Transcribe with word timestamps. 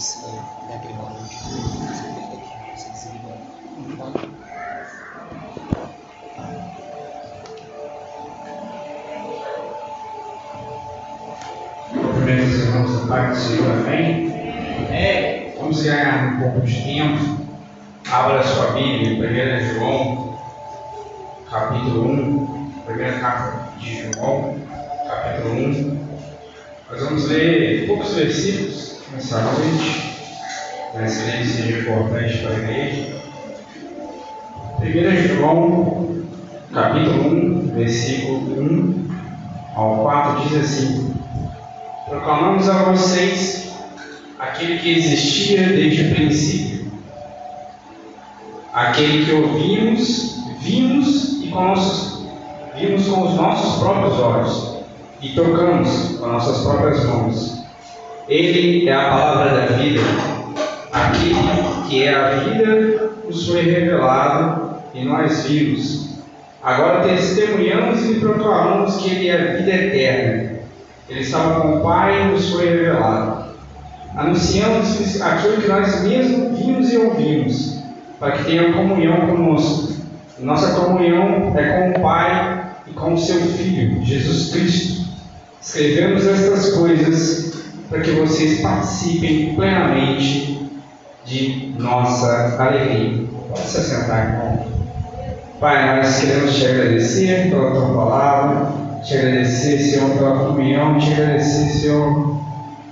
esse 0.00 0.24
background 0.66 1.14
você 2.74 2.88
desliga 2.88 3.36
enquanto 3.76 4.30
Cumprimentos 11.92 12.54
os 12.54 12.60
irmãos 12.60 13.00
da 13.00 13.06
parte 13.08 13.30
do 13.30 13.36
Senhor, 13.36 13.72
amém? 13.72 14.32
É, 14.90 15.52
Vamos 15.58 15.82
ganhar 15.82 16.32
um 16.32 16.40
pouco 16.40 16.60
de 16.62 16.82
tempo. 16.82 17.46
Abra 18.10 18.42
sua 18.42 18.72
Bíblia, 18.72 19.60
1 19.60 19.74
João, 19.74 20.38
capítulo 21.50 22.08
1, 22.08 22.72
primeira 22.86 23.18
carta 23.18 23.78
de 23.78 24.14
João, 24.14 24.56
capítulo 25.06 25.54
1. 25.54 26.06
Nós 26.90 27.02
vamos 27.02 27.28
ler 27.28 27.86
poucos 27.86 28.14
versículos 28.14 28.99
nessa 29.12 29.40
noite, 29.40 30.16
mas 30.94 31.18
que 31.18 31.46
seja 31.46 31.78
importante 31.78 32.38
para 32.38 32.50
a 32.50 32.58
igreja. 32.58 33.20
1 34.80 35.36
João, 35.36 36.24
capítulo 36.72 37.28
1, 37.28 37.72
versículo 37.74 38.38
1 38.62 39.10
ao 39.74 40.02
4 40.02 40.48
diz 40.48 40.64
assim: 40.64 41.14
Proclamamos 42.08 42.68
a 42.68 42.84
vocês 42.84 43.72
aquele 44.38 44.78
que 44.78 44.98
existia 44.98 45.68
desde 45.68 46.02
o 46.02 46.14
princípio, 46.14 46.92
aquele 48.72 49.26
que 49.26 49.32
ouvimos, 49.32 50.36
vimos 50.60 51.42
e 51.42 51.48
com 51.48 51.64
nossos, 51.64 52.26
vimos 52.78 53.06
com 53.08 53.28
os 53.28 53.34
nossos 53.34 53.80
próprios 53.80 54.18
olhos 54.20 54.76
e 55.20 55.28
tocamos 55.30 56.18
com 56.18 56.26
nossas 56.26 56.62
próprias 56.62 57.04
mãos. 57.04 57.59
Ele 58.30 58.88
é 58.88 58.94
a 58.94 59.10
palavra 59.10 59.54
da 59.56 59.66
vida, 59.74 60.00
aquele 60.92 61.88
que 61.88 62.04
é 62.04 62.14
a 62.14 62.30
vida 62.36 63.10
nos 63.26 63.48
foi 63.48 63.62
revelado 63.62 64.76
e 64.94 65.04
nós 65.04 65.42
vimos. 65.42 66.10
Agora 66.62 67.08
testemunhamos 67.08 68.08
e 68.08 68.20
proclamamos 68.20 68.98
que 68.98 69.10
Ele 69.10 69.28
é 69.30 69.34
a 69.34 69.56
vida 69.56 69.70
eterna. 69.70 70.50
Ele 71.08 71.20
estava 71.20 71.60
com 71.60 71.78
o 71.78 71.80
Pai 71.80 72.22
e 72.22 72.24
nos 72.26 72.50
foi 72.50 72.68
revelado. 72.68 73.46
Anunciamos 74.14 75.20
aquilo 75.20 75.62
que 75.62 75.68
nós 75.68 76.02
mesmos 76.02 76.56
vimos 76.56 76.92
e 76.92 76.98
ouvimos, 76.98 77.82
para 78.20 78.30
que 78.30 78.44
tenham 78.44 78.72
comunhão 78.72 79.26
conosco. 79.26 79.92
Nossa 80.38 80.78
comunhão 80.78 81.52
é 81.58 81.64
com 81.64 81.98
o 81.98 82.00
Pai 82.00 82.64
e 82.86 82.92
com 82.92 83.14
o 83.14 83.18
seu 83.18 83.40
Filho, 83.40 84.04
Jesus 84.04 84.52
Cristo. 84.52 85.00
Escrevemos 85.60 86.24
estas 86.24 86.74
coisas 86.74 87.49
para 87.90 88.00
que 88.00 88.12
vocês 88.12 88.60
participem 88.60 89.54
plenamente 89.56 90.70
de 91.24 91.74
nossa 91.76 92.56
alegria. 92.58 93.26
Pode 93.48 93.66
se 93.66 93.80
sentar, 93.82 94.26
irmão. 94.26 94.66
Pai, 95.58 95.96
nós 95.96 96.20
queremos 96.20 96.54
te 96.54 96.66
agradecer 96.66 97.50
pela 97.50 97.72
tua 97.72 97.92
palavra, 97.92 99.00
te 99.02 99.18
agradecer, 99.18 99.78
Senhor, 99.78 100.10
pela 100.10 100.38
comunhão, 100.38 100.98
te 100.98 101.12
agradecer, 101.12 101.68
Senhor, 101.68 102.40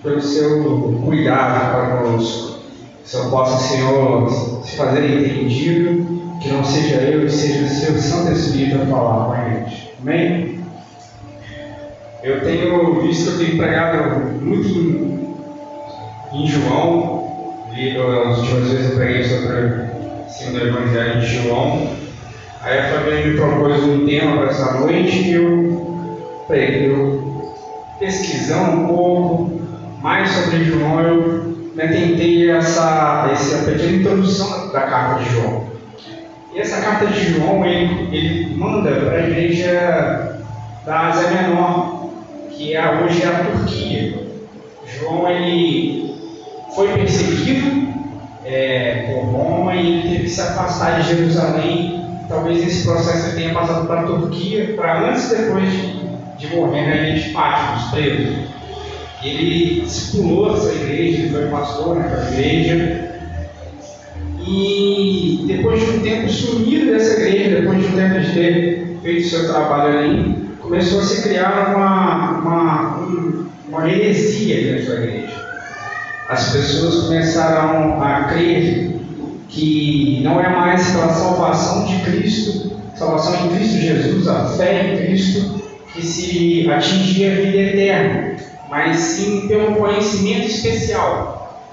pelo 0.02 0.20
seu 0.20 0.64
cuidado 1.04 1.72
para 1.72 1.96
conosco. 1.96 2.58
Que 3.02 3.08
Senhor 3.08 3.30
possa, 3.30 3.69
Senhor, 3.69 4.62
se 4.64 4.76
fazer 4.76 5.04
entendido, 5.04 6.38
que 6.42 6.50
não 6.50 6.64
seja 6.64 6.96
eu, 6.96 7.24
que 7.24 7.32
seja 7.32 7.64
o 7.64 7.69
seu 7.69 7.98
Santo 7.98 8.32
Espírito 8.32 8.82
a 8.82 8.86
falar 8.86 9.26
com 9.26 9.32
a 9.32 9.48
gente. 9.48 9.91
Amém? 10.02 10.57
Eu 12.22 12.41
tenho 12.41 13.00
visto, 13.00 13.30
eu 13.30 13.38
tenho 13.38 13.56
pregado 13.58 14.20
muito 14.41 14.69
em, 14.69 15.36
em 16.33 16.47
João, 16.47 17.19
e 17.77 17.97
as 17.97 18.38
últimas 18.38 18.70
vezes 18.72 18.91
eu 18.91 18.97
preguei 18.97 19.22
sobre 19.22 19.55
o 19.55 20.28
segundo 20.28 20.66
Evangelho 20.66 21.20
de 21.20 21.26
João. 21.26 21.91
Aí 22.60 22.76
a 22.76 22.88
família 22.88 23.25
me 23.25 23.37
propôs 23.37 23.84
um 23.84 24.04
tema 24.04 24.38
para 24.38 24.50
essa 24.50 24.81
noite 24.81 25.28
e 25.28 25.34
eu 25.34 25.97
preguei, 26.48 26.91
eu 26.91 27.54
pesquisando 28.00 28.81
um 28.81 28.88
pouco 28.88 29.60
mais 30.03 30.28
sobre 30.28 30.65
João, 30.65 31.00
eu 31.00 31.56
né, 31.76 31.87
tentei 31.87 32.50
essa, 32.50 33.28
essa 33.32 33.65
pequena 33.65 33.97
introdução 33.97 34.72
da 34.72 34.81
carta 34.81 35.22
de 35.22 35.31
João. 35.31 35.69
E 36.53 36.59
essa 36.59 36.81
carta 36.81 37.06
de 37.06 37.32
João, 37.32 37.65
ele, 37.65 38.09
ele 38.10 38.56
manda 38.56 38.91
para 38.91 39.19
a 39.19 39.28
igreja 39.28 40.42
da 40.84 41.09
Ásia 41.09 41.31
Menor, 41.31 41.97
que 42.58 42.74
é, 42.74 43.00
hoje 43.00 43.22
a 43.24 43.44
Turquia. 43.44 44.19
João, 44.84 45.30
ele 45.30 46.12
foi 46.74 46.88
perseguido 46.88 47.88
é, 48.44 49.06
por 49.06 49.26
Roma 49.26 49.76
e 49.76 50.02
teve 50.02 50.24
que 50.24 50.28
se 50.28 50.41
afastar 50.41 51.00
de 51.00 51.08
Jerusalém. 51.08 52.04
Talvez 52.28 52.66
esse 52.66 52.84
processo 52.84 53.36
tenha 53.36 53.54
passado 53.54 53.86
para 53.86 54.00
a 54.00 54.06
Turquia, 54.06 54.74
para 54.74 55.08
antes 55.08 55.30
e 55.30 55.36
depois 55.36 55.70
de, 55.70 56.00
de 56.36 56.56
morrer 56.56 56.86
na 56.86 56.97
ilha 56.97 57.20
de 57.20 57.30
Patmos, 57.30 57.91
preso. 57.92 58.48
Ele 59.22 59.80
discipulou 59.82 60.54
essa 60.54 60.72
igreja, 60.74 61.18
ele 61.18 61.30
foi 61.30 61.47
pastor 61.47 61.97
naquela 61.97 62.28
igreja. 62.28 63.08
E 64.47 65.44
depois 65.47 65.80
de 65.80 65.91
um 65.91 66.00
tempo 66.00 66.28
sumido 66.28 66.86
dessa 66.91 67.20
igreja, 67.20 67.60
depois 67.60 67.78
de 67.78 67.86
um 67.86 67.97
tempo 67.97 68.20
de 68.20 68.32
ter 68.32 68.98
feito 69.02 69.28
seu 69.28 69.47
trabalho 69.48 69.98
ali, 69.98 70.38
começou 70.68 71.00
a 71.00 71.04
se 71.04 71.22
criar 71.22 71.74
uma, 71.74 72.40
uma, 72.40 73.08
uma 73.66 73.90
heresia 73.90 74.76
dentro 74.76 74.92
da 74.92 75.02
igreja. 75.02 75.48
As 76.28 76.52
pessoas 76.52 77.04
começaram 77.06 78.02
a 78.02 78.24
crer 78.24 78.94
que 79.48 80.20
não 80.22 80.38
é 80.38 80.50
mais 80.50 80.90
pela 80.90 81.08
salvação 81.08 81.86
de 81.86 82.02
Cristo, 82.02 82.70
salvação 82.94 83.46
em 83.46 83.56
Cristo 83.56 83.78
Jesus, 83.78 84.28
a 84.28 84.44
fé 84.44 84.92
em 84.92 85.06
Cristo, 85.06 85.62
que 85.94 86.04
se 86.04 86.70
atingia 86.70 87.32
a 87.32 87.36
vida 87.36 87.56
eterna, 87.56 88.36
mas 88.68 88.96
sim 88.98 89.48
pelo 89.48 89.74
conhecimento 89.74 90.48
especial, 90.48 91.64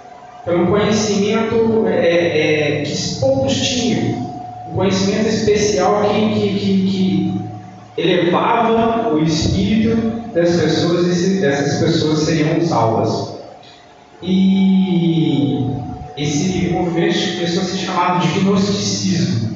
pelo 0.45 0.67
conhecimento 0.67 1.85
é, 1.85 2.79
é, 2.79 2.83
que 2.83 3.19
poucos 3.19 3.53
tinham, 3.55 4.25
um 4.71 4.75
conhecimento 4.75 5.27
especial 5.27 6.09
que, 6.09 6.33
que, 6.33 6.59
que, 6.59 6.91
que 6.91 7.14
elevava 7.97 9.13
o 9.13 9.23
espírito 9.23 9.95
das 10.33 10.55
pessoas 10.59 11.07
e 11.07 11.45
essas 11.45 11.79
pessoas 11.79 12.19
seriam 12.19 12.59
salvas. 12.61 13.35
E 14.21 15.65
esse 16.17 16.69
movimento 16.69 17.35
começou 17.35 17.63
a 17.63 17.65
ser 17.65 17.77
chamado 17.77 18.27
de 18.27 18.39
gnosticismo, 18.39 19.55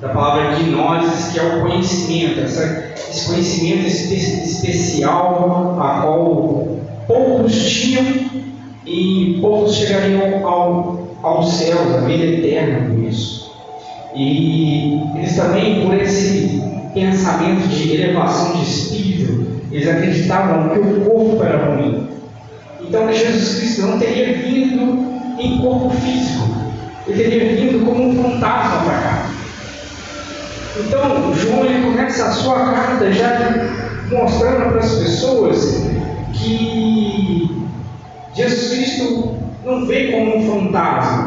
da 0.00 0.08
palavra 0.10 0.56
gnosis, 0.56 1.32
que 1.32 1.38
é 1.40 1.42
o 1.42 1.62
conhecimento, 1.62 2.40
essa, 2.40 2.92
esse 3.10 3.26
conhecimento 3.26 3.86
espe 3.86 4.14
especial 4.14 5.76
a 5.80 6.02
qual 6.02 6.78
poucos 7.06 7.70
tinham 7.70 8.04
e 8.84 9.38
poucos 9.40 9.74
chegariam 9.74 10.46
ao, 10.46 11.08
ao 11.22 11.42
céu, 11.42 11.78
à 11.96 12.00
vida 12.00 12.24
eterna 12.24 12.88
com 12.88 13.08
isso. 13.08 13.52
E 14.14 15.00
eles 15.16 15.36
também, 15.36 15.84
por 15.84 15.94
esse 15.94 16.62
pensamento 16.96 17.68
de 17.68 17.92
elevação 17.92 18.56
de 18.56 18.62
espírito, 18.62 19.46
eles 19.70 19.86
acreditavam 19.86 20.70
que 20.70 20.78
o 20.78 21.00
corpo 21.02 21.44
era 21.44 21.66
ruim. 21.66 22.08
Então 22.80 23.12
Jesus 23.12 23.58
Cristo 23.58 23.82
não 23.82 23.98
teria 23.98 24.32
vindo 24.32 25.06
em 25.38 25.58
corpo 25.58 25.90
físico, 25.90 26.48
ele 27.06 27.22
teria 27.22 27.54
vindo 27.54 27.84
como 27.84 28.08
um 28.08 28.22
fantasma 28.22 28.84
para 28.84 28.98
cá. 28.98 29.30
Então 30.78 31.34
João 31.34 31.66
ele 31.66 31.84
começa 31.84 32.28
a 32.28 32.32
sua 32.32 32.70
carta 32.70 33.12
já 33.12 33.38
mostrando 34.10 34.70
para 34.70 34.80
as 34.80 34.94
pessoas 34.94 35.86
que 36.32 37.50
Jesus 38.34 38.70
Cristo 38.70 39.34
não 39.66 39.84
veio 39.84 40.12
como 40.12 40.36
um 40.38 40.64
fantasma. 40.64 41.25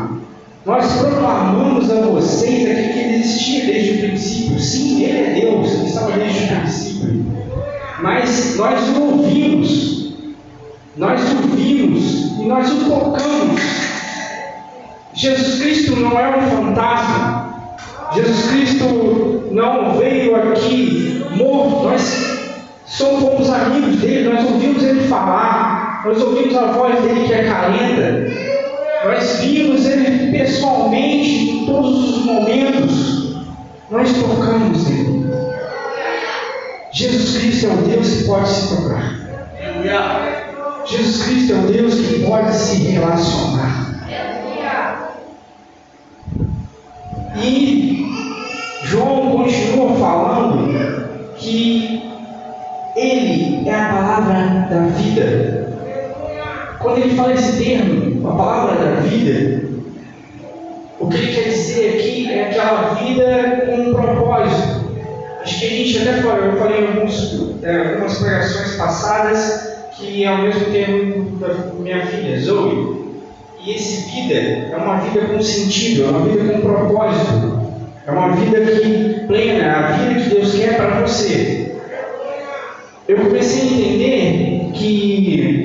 Nós 0.70 0.86
proclamamos 1.02 1.90
a 1.90 1.96
vocês 2.02 2.70
aquilo 2.70 2.94
que 2.94 3.16
existia 3.16 3.66
desde 3.66 3.92
o 3.92 4.08
princípio. 4.08 4.60
Sim, 4.60 5.04
Ele 5.04 5.18
é 5.18 5.42
Deus, 5.42 5.74
Ele 5.74 5.86
estava 5.88 6.12
desde 6.12 6.44
o 6.44 6.48
princípio. 6.60 7.26
Mas 8.04 8.56
nós 8.56 8.80
o 8.90 9.02
ouvimos, 9.02 10.14
nós 10.96 11.22
o 11.22 11.56
vimos 11.56 12.38
e 12.38 12.44
nós 12.44 12.72
o 12.72 12.86
tocamos. 12.88 13.62
Jesus 15.16 15.60
Cristo 15.60 15.96
não 15.96 16.20
é 16.20 16.38
um 16.38 16.42
fantasma. 16.52 17.72
Jesus 18.14 18.52
Cristo 18.52 19.50
não 19.52 19.98
veio 19.98 20.36
aqui 20.36 21.26
morto. 21.36 21.86
Nós 21.86 22.62
somos 22.86 23.50
amigos 23.50 23.96
dele, 24.02 24.30
nós 24.30 24.46
ouvimos 24.46 24.84
ele 24.84 25.08
falar, 25.08 26.04
nós 26.06 26.22
ouvimos 26.22 26.56
a 26.56 26.66
voz 26.74 27.02
dele 27.02 27.26
que 27.26 27.34
é 27.34 27.44
calenta, 27.46 28.49
nós 29.04 29.40
vimos 29.40 29.86
Ele 29.86 30.38
pessoalmente 30.38 31.52
em 31.52 31.66
todos 31.66 32.18
os 32.18 32.26
momentos. 32.26 33.36
Nós 33.90 34.14
tocamos 34.14 34.90
Ele. 34.90 35.30
Jesus 36.92 37.38
Cristo 37.38 37.68
é 37.68 37.70
o 37.70 37.78
Deus 37.78 38.10
que 38.10 38.24
pode 38.26 38.50
se 38.50 38.76
tocar. 38.76 39.20
Jesus 40.86 41.24
Cristo 41.24 41.54
é 41.54 41.56
o 41.56 41.72
Deus 41.72 41.96
que 41.96 42.26
pode 42.26 42.54
se 42.54 42.84
relacionar. 42.84 43.90
E 47.42 48.06
João 48.84 49.32
continua 49.32 49.96
falando 49.98 50.68
que 51.38 52.02
Ele 52.96 53.70
é 53.70 53.76
a 53.76 53.90
palavra 53.94 54.68
da 54.70 54.88
vida. 54.98 55.70
Quando 56.80 56.98
ele 57.00 57.16
fala 57.16 57.34
esse 57.34 57.64
termo, 57.64 58.09
a 58.30 58.36
palavra 58.36 58.76
da 58.76 59.02
vida, 59.02 59.64
o 61.00 61.08
que 61.08 61.18
ele 61.18 61.34
quer 61.34 61.50
dizer 61.50 61.96
aqui 61.96 62.32
é 62.32 62.50
aquela 62.50 62.94
vida 62.96 63.66
com 63.66 63.76
um 63.76 63.94
propósito. 63.94 64.90
Acho 65.42 65.60
que 65.60 65.66
a 65.66 65.70
gente 65.70 65.98
até 65.98 66.22
falou, 66.22 66.46
eu 66.46 66.58
falei 66.58 66.82
em 66.82 66.88
alguns, 66.88 67.64
é, 67.64 67.94
algumas 67.94 68.18
pregações 68.20 68.76
passadas 68.76 69.70
que 69.96 70.24
é 70.24 70.32
o 70.32 70.42
mesmo 70.44 70.66
termo 70.72 71.38
da 71.38 71.54
minha 71.80 72.06
filha, 72.06 72.40
Zoe. 72.40 73.00
E 73.66 73.72
esse 73.72 74.10
vida 74.10 74.36
é 74.36 74.76
uma 74.78 74.98
vida 74.98 75.26
com 75.28 75.42
sentido, 75.42 76.06
é 76.06 76.08
uma 76.08 76.26
vida 76.26 76.54
com 76.54 76.62
propósito. 76.62 77.60
É 78.08 78.12
uma 78.12 78.36
vida 78.36 78.62
que 78.62 79.28
plena, 79.28 79.66
é 79.66 79.70
a 79.70 79.92
vida 79.92 80.22
que 80.22 80.30
Deus 80.30 80.56
quer 80.56 80.78
para 80.78 81.02
você. 81.02 81.76
Eu 83.08 83.18
comecei 83.18 83.62
a 83.62 83.66
entender 83.66 84.72
que 84.74 85.59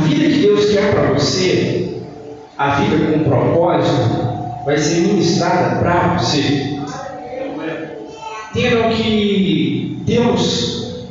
vida 0.00 0.24
que 0.24 0.40
Deus 0.40 0.70
quer 0.70 0.92
para 0.92 1.12
você, 1.12 2.02
a 2.56 2.80
vida 2.80 3.12
com 3.12 3.24
propósito, 3.24 4.64
vai 4.64 4.76
ser 4.78 5.00
ministrada 5.00 5.76
para 5.80 6.18
você. 6.18 6.78
Entendam 8.50 8.90
que 8.90 10.02
Deus, 10.04 11.06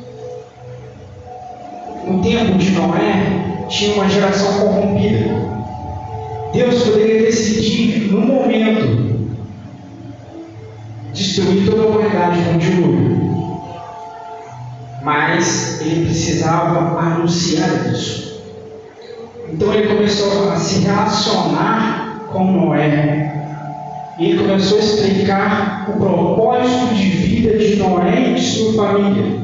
no 2.06 2.22
tempo 2.22 2.58
de 2.58 2.72
Noé, 2.72 3.66
tinha 3.70 3.96
uma 3.96 4.10
geração 4.10 4.60
corrompida. 4.60 5.48
Deus 6.52 6.84
poderia 6.84 7.22
decidir, 7.22 8.12
no 8.12 8.22
momento, 8.22 9.30
destruir 11.14 11.70
toda 11.70 11.84
a 11.84 11.86
humanidade 11.86 12.42
com 12.44 12.58
dilúvio. 12.58 13.18
Mas 15.04 15.80
ele 15.82 16.06
precisava 16.06 17.00
anunciar 17.00 17.94
isso. 17.94 18.27
Então 19.52 19.74
ele 19.74 19.88
começou 19.88 20.52
a 20.52 20.56
se 20.58 20.84
relacionar 20.84 22.28
com 22.32 22.52
Noé. 22.52 23.34
E 24.20 24.26
ele 24.26 24.40
começou 24.40 24.78
a 24.78 24.82
explicar 24.82 25.86
o 25.90 26.00
propósito 26.00 26.94
de 26.96 27.04
vida 27.04 27.58
de 27.58 27.76
Noé 27.78 28.32
e 28.32 28.34
de 28.34 28.42
sua 28.42 28.74
família. 28.74 29.38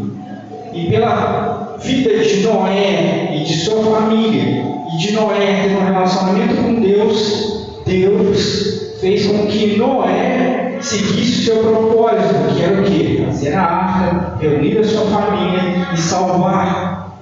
E 0.74 0.86
pela 0.90 1.78
vida 1.82 2.18
de 2.18 2.42
Noé 2.42 3.36
e 3.36 3.44
de 3.44 3.54
sua 3.54 3.84
família, 3.84 4.66
e 4.94 4.98
de 4.98 5.12
Noé 5.14 5.68
ter 5.68 5.76
um 5.76 5.86
relacionamento 5.86 6.56
com 6.56 6.82
Deus, 6.82 7.68
Deus 7.86 8.98
fez 9.00 9.28
com 9.28 9.46
que 9.48 9.78
Noé 9.78 10.78
seguisse 10.82 11.42
o 11.42 11.44
seu 11.44 11.58
propósito, 11.58 12.56
que 12.56 12.64
era 12.64 12.82
o 12.82 12.84
quê? 12.84 13.24
Fazer 13.28 13.54
a 13.54 13.62
arca, 13.62 14.38
reunir 14.40 14.80
a 14.80 14.84
sua 14.84 15.06
família 15.06 15.90
e 15.94 15.98
salvar. 15.98 17.20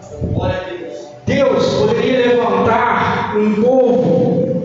Deus 1.42 1.74
poderia 1.74 2.28
levantar 2.28 3.36
um 3.36 3.64
povo, 3.64 4.64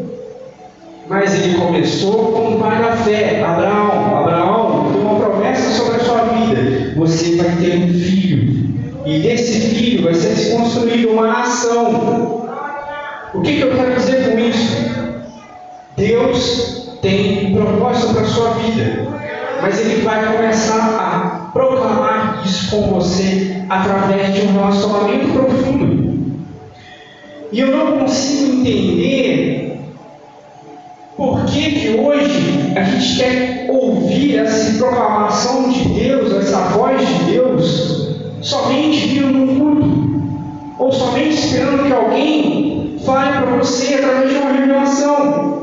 mas 1.08 1.34
ele 1.34 1.55
começou 1.56 2.32
com 2.32 2.55
o 2.55 2.61
pai 2.61 2.82
da 2.82 2.93
fé, 2.99 3.43
Abraão. 3.43 4.19
Abraão 4.19 4.93
tem 4.93 5.00
uma 5.00 5.19
promessa 5.19 5.70
sobre 5.70 5.96
a 5.96 6.05
sua 6.05 6.25
vida: 6.25 6.93
você 6.94 7.37
vai 7.37 7.56
ter 7.56 7.78
um 7.78 7.94
filho, 7.94 8.75
e 9.06 9.20
desse 9.20 9.58
filho 9.75 10.05
vai 10.05 10.12
ser 10.12 10.55
construída 10.55 11.08
uma 11.08 11.28
nação. 11.28 12.46
O 13.32 13.40
que, 13.40 13.56
que 13.56 13.62
eu 13.62 13.75
quero 13.75 13.94
dizer 13.94 14.31
com 14.31 14.38
isso? 14.38 14.76
Deus 15.96 16.99
tem 17.00 17.46
um 17.46 17.55
propósito 17.55 18.12
para 18.12 18.22
a 18.22 18.26
sua 18.26 18.50
vida, 18.50 19.08
mas 19.62 19.81
ele 19.81 20.02
vai 20.02 20.31
começar 20.37 20.99
a 20.99 21.50
proclamar 21.55 22.43
isso 22.44 22.70
com 22.70 23.00
você 23.00 23.64
através 23.70 24.34
de 24.34 24.43
um 24.43 24.52
relacionamento 24.52 25.32
profundo. 25.32 26.06
E 27.52 27.60
eu 27.60 27.76
não 27.76 27.98
consigo 27.98 28.60
entender 28.60 29.78
por 31.16 31.44
que, 31.46 31.70
que 31.70 32.00
hoje 32.00 32.72
a 32.76 32.82
gente 32.82 33.16
quer 33.16 33.66
ouvir 33.70 34.38
essa 34.38 34.78
proclamação 34.78 35.70
de 35.70 35.88
Deus, 35.88 36.32
essa 36.34 36.58
voz 36.70 37.00
de 37.06 37.32
Deus, 37.32 38.16
somente 38.43 39.06
vindo 39.06 39.28
num 39.28 39.58
culto, 39.58 40.75
ou 40.78 40.93
somente 40.93 41.37
esperando 41.37 41.87
que 41.87 41.93
alguém 41.93 42.96
fale 43.04 43.38
para 43.38 43.56
você 43.56 43.94
através 43.94 44.31
de 44.31 44.37
uma 44.37 44.52
revelação 44.52 45.56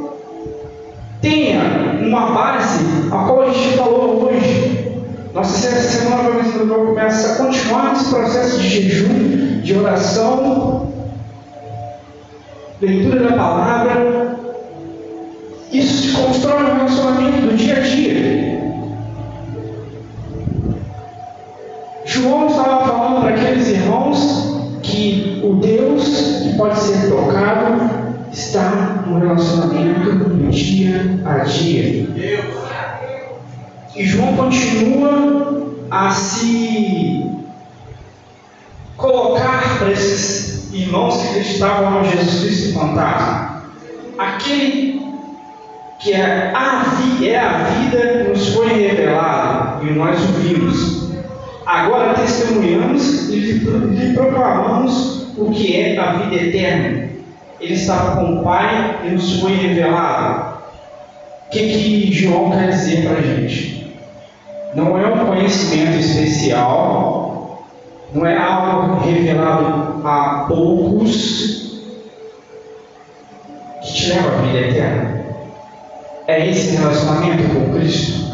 tenha 1.23 1.61
uma 2.01 2.31
base, 2.31 2.83
a 3.09 3.17
qual 3.23 3.41
a 3.43 3.49
gente 3.49 3.77
falou 3.77 4.25
hoje. 4.25 4.91
Nossa 5.33 5.57
semana 5.57 6.29
vai 6.29 6.43
começa 6.85 7.33
a 7.33 7.35
continuar 7.37 7.93
nesse 7.93 8.09
processo 8.09 8.59
de 8.59 8.69
jejum, 8.69 9.61
de 9.61 9.75
oração, 9.75 10.92
leitura 12.85 13.29
da 13.29 13.35
palavra. 13.35 14.37
Isso 15.71 16.09
se 16.09 16.15
constrói 16.15 16.63
no 16.63 16.75
relacionamento 16.75 17.47
do 17.47 17.57
dia 17.57 17.77
a 17.77 17.79
dia. 17.79 18.43
João 22.05 22.47
estava 22.47 22.85
falando 22.85 23.21
para 23.21 23.29
aqueles 23.35 23.69
irmãos 23.69 24.79
que 24.83 25.41
o 25.43 25.55
Deus 25.55 26.41
que 26.43 26.57
pode 26.57 26.77
ser 26.77 27.09
tocado 27.09 27.89
está 28.31 29.03
no 29.07 29.19
relacionamento 29.19 30.11
do 30.11 30.49
dia 30.51 31.21
a 31.25 31.39
dia. 31.39 32.07
E 33.95 34.05
João 34.05 34.35
continua 34.35 35.63
a 35.89 36.11
se 36.11 37.31
colocar 38.97 39.79
para 39.79 39.91
esses 39.91 40.52
irmãos 40.73 41.17
que 41.17 41.27
acreditavam 41.29 41.91
no 41.91 42.03
Jesus 42.03 42.39
Cristo 42.41 42.79
fantasma. 42.79 43.63
Aquele 44.17 45.01
que 45.99 46.11
é 46.11 46.51
a, 46.53 46.93
é 47.21 47.39
a 47.39 47.57
vida 47.63 48.25
nos 48.29 48.53
foi 48.53 48.67
revelado 48.67 49.87
e 49.87 49.91
nós 49.91 50.21
o 50.21 50.33
vimos. 50.33 51.13
Agora 51.65 52.13
testemunhamos 52.15 53.29
e 53.29 53.35
lhe 53.35 54.13
proclamamos 54.13 55.27
o 55.37 55.49
que 55.51 55.75
é 55.79 55.97
a 55.97 56.13
vida 56.13 56.35
eterna 56.35 57.13
ele 57.63 57.75
estava 57.75 58.17
com 58.17 58.39
o 58.39 58.43
Pai 58.43 58.99
e 59.05 59.11
nos 59.11 59.39
foi 59.39 59.55
revelado. 59.55 60.57
O 61.47 61.49
que, 61.49 61.59
que 61.59 62.11
João 62.11 62.51
quer 62.51 62.69
dizer 62.69 63.07
para 63.07 63.19
a 63.19 63.21
gente? 63.21 63.95
Não 64.75 64.97
é 64.97 65.07
um 65.07 65.27
conhecimento 65.27 65.97
especial, 65.97 67.65
não 68.13 68.25
é 68.25 68.35
algo 68.35 68.99
revelado 69.05 69.82
a 70.03 70.45
poucos 70.47 71.81
que 73.81 73.93
te 73.93 74.09
leva 74.09 74.29
à 74.29 74.41
vida 74.41 74.59
eterna. 74.59 75.23
É 76.27 76.49
esse 76.49 76.75
relacionamento 76.75 77.53
com 77.53 77.73
Cristo. 77.77 78.33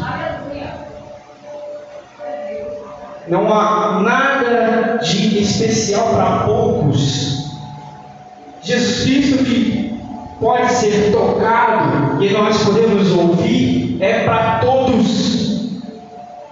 Não 3.28 3.52
há 3.52 4.00
nada 4.00 4.98
de 5.02 5.38
especial 5.38 6.14
para 6.14 6.44
poucos 6.44 7.30
Jesus 8.62 9.04
Cristo 9.04 9.44
que 9.44 10.00
pode 10.38 10.72
ser 10.72 11.12
tocado 11.12 12.22
e 12.22 12.30
nós 12.30 12.62
podemos 12.62 13.10
ouvir 13.12 13.96
é 14.00 14.24
para 14.24 14.58
todos. 14.58 15.70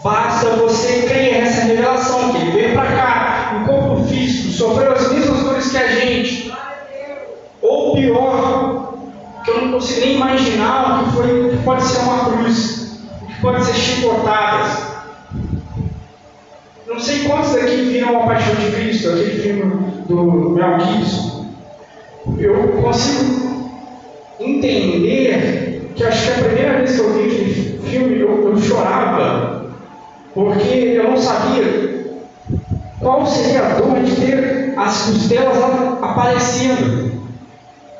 Basta 0.02 0.50
você 0.56 1.02
crer 1.08 1.42
nessa 1.42 1.62
revelação 1.62 2.32
que 2.32 2.38
ele 2.38 2.50
veio 2.52 2.74
para 2.74 2.92
cá, 2.92 3.17
físico, 4.08 4.52
sofreu 4.52 4.92
as 4.92 5.12
mesmas 5.12 5.42
dores 5.42 5.70
que 5.70 5.76
a 5.76 5.88
gente. 5.88 6.52
Ou 7.60 7.94
pior, 7.94 8.94
que 9.44 9.50
eu 9.50 9.62
não 9.62 9.72
consigo 9.72 10.00
nem 10.00 10.16
imaginar 10.16 11.02
o 11.02 11.04
que 11.04 11.16
foi, 11.16 11.50
que 11.50 11.56
pode 11.64 11.82
ser 11.82 11.98
uma 12.00 12.24
cruz, 12.24 13.00
o 13.22 13.26
que 13.26 13.40
pode 13.40 13.64
ser 13.64 13.74
chicotadas. 13.74 14.88
Não 16.86 16.98
sei 16.98 17.24
quantos 17.24 17.52
daqui 17.52 17.76
viram 17.82 18.22
a 18.22 18.26
Paixão 18.26 18.54
de 18.54 18.70
Cristo, 18.72 19.08
aquele 19.10 19.42
filme 19.42 19.62
do 20.08 20.50
Mel 20.50 20.80
Gibson 20.80 21.38
eu 22.36 22.68
consigo 22.82 23.70
entender 24.38 25.92
que 25.94 26.04
acho 26.04 26.24
que 26.24 26.40
a 26.40 26.44
primeira 26.44 26.78
vez 26.78 26.94
que 26.94 27.00
eu 27.00 27.12
vi 27.14 27.24
aquele 27.24 27.80
filme 27.84 28.20
eu, 28.20 28.48
eu 28.48 28.58
chorava, 28.58 29.70
porque 30.34 30.94
eu 30.96 31.10
não 31.10 31.16
sabia 31.16 32.06
qual 33.00 33.26
seria 33.26 33.62
a 33.62 33.67
as 34.88 35.02
costelas 35.02 35.56
aparecendo. 36.02 37.18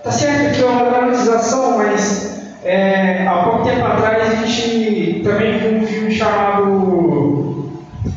Tá 0.03 0.11
certo 0.11 0.57
que 0.57 0.63
é 0.63 0.67
uma 0.67 0.91
dramatização, 0.91 1.79
mas 1.79 2.41
é, 2.65 3.27
há 3.27 3.43
pouco 3.45 3.65
tempo 3.69 3.85
atrás 3.85 4.33
a 4.33 4.47
gente 4.47 5.21
também 5.23 5.59
viu 5.59 5.79
um 5.79 5.87
filme 5.87 6.15
chamado 6.15 7.73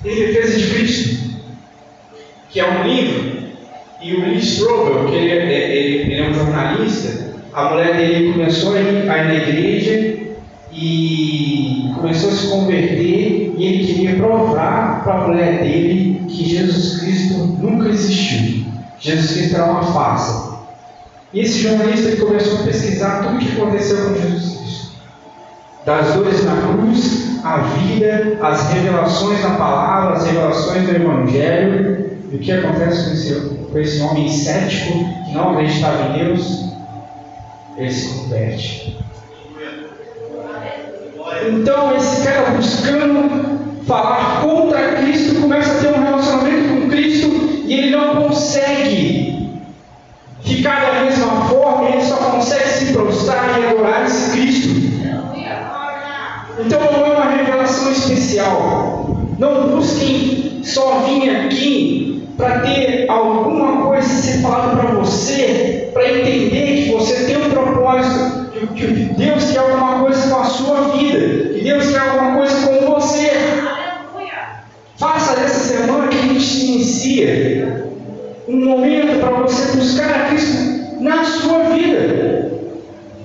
Em 0.05 0.15
Defesa 0.15 0.57
de 0.57 0.73
Cristo, 0.73 1.39
que 2.49 2.59
é 2.59 2.69
um 2.69 2.83
livro 2.83 3.41
e 4.01 4.15
o 4.15 4.21
Lee 4.21 4.39
Strobel, 4.39 5.05
que 5.05 5.15
ele, 5.15 5.31
é, 5.31 5.53
é, 5.53 5.75
ele, 5.75 6.13
ele 6.13 6.21
é 6.21 6.29
um 6.29 6.33
jornalista, 6.33 7.31
a 7.53 7.69
mulher 7.69 7.97
dele 7.97 8.31
começou 8.31 8.75
a 8.75 8.79
ir, 8.79 9.09
a 9.09 9.17
ir 9.17 9.27
na 9.27 9.33
igreja 9.35 10.17
e 10.71 11.91
começou 11.95 12.29
a 12.29 12.33
se 12.33 12.47
converter 12.47 13.53
e 13.57 13.65
ele 13.65 13.85
queria 13.85 14.15
provar 14.15 15.03
para 15.03 15.13
a 15.13 15.27
mulher 15.27 15.61
dele 15.61 16.00
que 16.31 16.49
Jesus 16.49 16.99
Cristo 16.99 17.33
nunca 17.33 17.89
existiu. 17.89 18.65
Jesus 18.99 19.31
Cristo 19.31 19.55
era 19.55 19.71
uma 19.71 19.83
farsa. 19.83 20.51
E 21.33 21.39
esse 21.39 21.59
jornalista 21.59 22.15
começou 22.17 22.59
a 22.59 22.63
pesquisar 22.63 23.23
tudo 23.23 23.35
o 23.35 23.39
que 23.39 23.51
aconteceu 23.51 23.97
com 23.97 24.15
Jesus 24.15 24.57
Cristo. 24.57 24.91
Das 25.85 26.13
dores 26.13 26.43
na 26.45 26.55
cruz, 26.57 27.39
a 27.43 27.57
vida, 27.57 28.37
as 28.41 28.69
revelações 28.71 29.41
na 29.41 29.51
palavra, 29.51 30.17
as 30.17 30.25
revelações 30.25 30.85
do 30.85 30.95
Evangelho. 30.95 32.11
E 32.31 32.35
o 32.35 32.39
que 32.39 32.51
acontece 32.51 33.05
com 33.05 33.13
esse, 33.13 33.33
com 33.71 33.79
esse 33.79 34.01
homem 34.01 34.29
cético 34.29 34.93
que 35.25 35.33
não 35.33 35.51
acreditava 35.51 36.09
em 36.09 36.25
Deus? 36.25 36.65
Ele 37.77 37.91
se 37.91 38.13
converte. 38.13 38.97
Então 41.49 41.95
esse 41.95 42.23
cara 42.23 42.51
buscando 42.51 43.50
falar 43.85 44.41
contra 44.41 44.93
Cristo 44.95 45.41
começa 45.41 45.71
a 45.71 45.75
ter 45.75 45.87
um 45.87 46.03
relacionamento 46.03 46.81
com 46.81 46.89
Cristo 46.89 47.27
e 47.65 47.73
ele 47.73 47.89
não 47.91 48.23
consegue 48.23 49.61
ficar 50.41 50.81
da 50.81 51.03
mesma 51.03 51.45
forma, 51.45 51.89
ele 51.89 52.03
só 52.03 52.15
consegue 52.15 52.67
se 52.67 52.93
prostrar 52.93 53.59
e 53.59 53.67
adorar 53.67 54.05
esse 54.05 54.31
Cristo. 54.31 54.91
Então 56.59 56.79
não 56.91 57.05
é 57.05 57.15
uma 57.15 57.31
revelação 57.31 57.91
especial. 57.91 59.17
Não 59.39 59.69
busquem 59.69 60.61
só 60.63 60.99
vir 60.99 61.29
aqui 61.29 62.23
para 62.37 62.59
ter 62.59 63.05
alguma 63.09 63.83
coisa 63.83 64.07
ser 64.07 64.41
falada 64.41 64.75
para 64.75 64.91
você, 64.91 65.89
para 65.93 66.11
entender 66.11 66.83
que 66.83 66.91
você 66.91 67.25
tem 67.25 67.37
um 67.37 67.49
propósito, 67.49 68.51
que 68.75 68.85
Deus 68.87 69.51
quer 69.51 69.59
alguma 69.59 69.99
coisa 69.99 70.29
com 70.29 70.41
a 70.41 70.45
sua 70.45 70.81
vida, 70.89 71.53
que 71.53 71.63
Deus 71.63 71.91
quer 71.91 71.99
alguma 71.99 72.37
coisa 72.37 72.67
com 72.67 72.93
você. 72.93 73.31
Faça 75.01 75.35
dessa 75.35 75.77
semana 75.77 76.09
que 76.09 76.15
a 76.15 76.21
gente 76.21 76.63
inicia 76.63 77.87
um 78.47 78.65
momento 78.65 79.19
para 79.19 79.31
você 79.31 79.75
buscar 79.75 80.13
a 80.13 80.25
Cristo 80.27 81.01
na 81.01 81.23
sua 81.23 81.57
vida. 81.73 82.51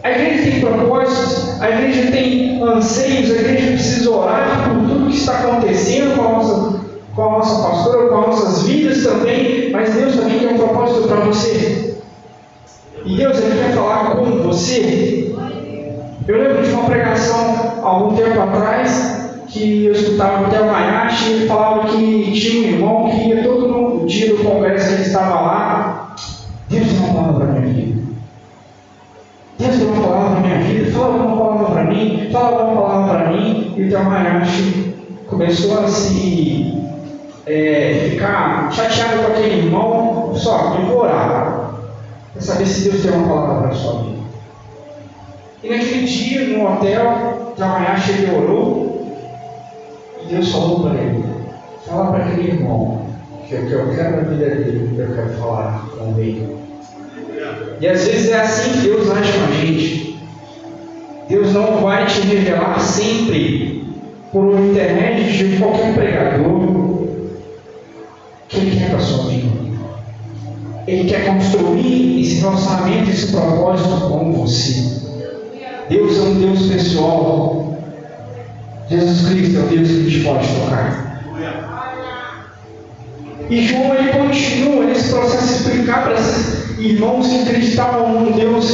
A 0.02 0.10
igreja 0.10 0.50
tem 0.52 0.60
propósitos, 0.62 1.60
a 1.60 1.68
igreja 1.68 2.10
tem 2.10 2.62
anseios, 2.62 3.30
a 3.30 3.34
igreja 3.34 3.72
precisa 3.72 4.10
orar 4.10 4.70
por 4.70 4.88
tudo 4.88 5.10
que 5.10 5.18
está 5.18 5.40
acontecendo 5.40 6.16
com 6.16 6.22
a 6.22 6.32
nossa, 6.32 6.80
com 7.14 7.22
a 7.22 7.30
nossa 7.32 7.68
pastora, 7.68 8.08
com 8.08 8.20
as 8.20 8.26
nossas 8.26 8.62
vidas 8.62 9.04
também, 9.04 9.70
mas 9.70 9.92
Deus 9.92 10.16
também 10.16 10.38
tem 10.38 10.54
um 10.54 10.58
propósito 10.58 11.06
para 11.06 11.20
você. 11.26 11.98
E 13.04 13.16
Deus 13.18 13.36
ele 13.36 13.54
quer 13.54 13.74
falar 13.74 14.16
com 14.16 14.24
você. 14.44 15.30
Eu 16.26 16.38
lembro 16.38 16.62
de 16.62 16.70
uma 16.70 16.84
pregação 16.84 17.82
algum 17.82 18.16
tempo 18.16 18.40
atrás 18.40 19.25
que 19.48 19.86
eu 19.86 19.92
escutava 19.92 20.46
o 20.46 20.50
Theo 20.50 20.70
Hayashi, 20.70 21.30
ele 21.30 21.46
falava 21.46 21.88
que 21.88 22.32
tinha 22.32 22.62
um 22.62 22.72
irmão 22.72 23.10
que 23.10 23.28
ia 23.28 23.42
todo 23.42 23.68
no 23.68 24.06
dia 24.06 24.34
do 24.34 24.44
congresso 24.44 24.88
que 24.88 24.94
ele 24.94 25.02
estava 25.02 25.34
lá. 25.34 26.16
Deus 26.68 26.88
tem 26.88 26.98
uma 26.98 27.14
palavra 27.14 27.46
para 27.46 27.60
minha 27.60 27.74
vida. 27.74 28.02
Deus 29.58 29.76
tem 29.76 29.86
uma 29.86 30.02
palavra 30.02 30.30
para 30.30 30.40
minha 30.40 30.58
vida. 30.58 30.92
Fala 30.92 31.14
alguma 31.14 31.36
palavra 31.36 31.66
para 31.66 31.84
mim. 31.84 32.28
Fala 32.32 32.60
alguma 32.60 32.82
palavra 32.82 33.18
para 33.18 33.30
mim. 33.32 33.74
E 33.76 33.82
o 33.82 33.88
Theo 33.88 34.10
Hayashi 34.10 34.94
começou 35.28 35.84
a 35.84 35.88
se 35.88 36.82
é, 37.46 38.08
ficar 38.10 38.72
chateado 38.72 39.22
com 39.22 39.32
aquele 39.32 39.66
irmão. 39.66 40.32
Só, 40.34 40.76
eu 40.78 40.86
vou 40.86 41.02
orar. 41.02 41.70
Para 42.32 42.42
saber 42.42 42.66
se 42.66 42.90
Deus 42.90 43.02
tem 43.02 43.12
uma 43.12 43.28
palavra 43.28 43.62
para 43.62 43.70
a 43.70 43.74
sua 43.74 44.02
vida. 44.02 44.16
E 45.62 45.68
naquele 45.70 46.04
dia, 46.04 46.58
no 46.58 46.64
hotel, 46.64 47.54
ele 48.08 48.36
orou. 48.36 48.85
Deus 50.28 50.52
falou 50.52 50.80
para 50.80 51.00
ele: 51.00 51.24
Fala 51.86 52.12
para 52.12 52.24
aquele 52.24 52.48
irmão 52.48 53.06
que 53.46 53.54
o 53.54 53.66
que 53.66 53.72
eu 53.72 53.94
quero 53.94 54.16
na 54.16 54.22
vida 54.22 54.46
dele, 54.46 54.94
eu 54.98 55.14
quero 55.14 55.28
falar 55.38 55.88
com 55.96 56.18
ele. 56.18 56.56
E 57.80 57.86
às 57.86 58.06
vezes 58.06 58.30
é 58.30 58.40
assim 58.40 58.72
que 58.72 58.88
Deus 58.88 59.10
age 59.10 59.32
com 59.32 59.44
a 59.44 59.52
gente. 59.52 60.18
Deus 61.28 61.52
não 61.52 61.82
vai 61.82 62.06
te 62.06 62.20
revelar 62.20 62.78
sempre 62.80 63.84
por 64.32 64.58
intermédio 64.58 65.48
de 65.48 65.56
qualquer 65.58 65.94
pregador 65.94 67.06
que 68.48 68.58
Ele 68.58 68.78
quer 68.78 68.90
para 68.90 68.98
a 68.98 69.00
sua 69.00 69.24
vida. 69.30 69.66
Ele 70.86 71.08
quer 71.08 71.26
construir 71.26 72.20
esse 72.20 72.40
relacionamento, 72.40 73.10
esse 73.10 73.32
propósito 73.32 74.08
com 74.08 74.32
você. 74.32 75.02
Deus 75.88 76.18
é 76.18 76.22
um 76.22 76.34
Deus 76.34 76.66
pessoal. 76.66 77.65
Jesus 78.88 79.28
Cristo 79.28 79.58
é 79.58 79.62
o 79.62 79.66
Deus 79.66 79.88
que 79.88 80.10
gente 80.10 80.24
pode 80.24 80.46
tocar. 80.48 81.06
E 83.48 83.62
João 83.62 83.94
ele 83.94 84.12
continua 84.12 84.84
nesse 84.86 85.10
processo 85.10 85.46
de 85.46 85.52
explicar 85.52 86.04
para 86.04 86.14
esses 86.14 86.78
irmãos 86.78 87.26
que 87.28 87.42
acreditavam 87.42 88.12
num 88.12 88.32
Deus 88.32 88.70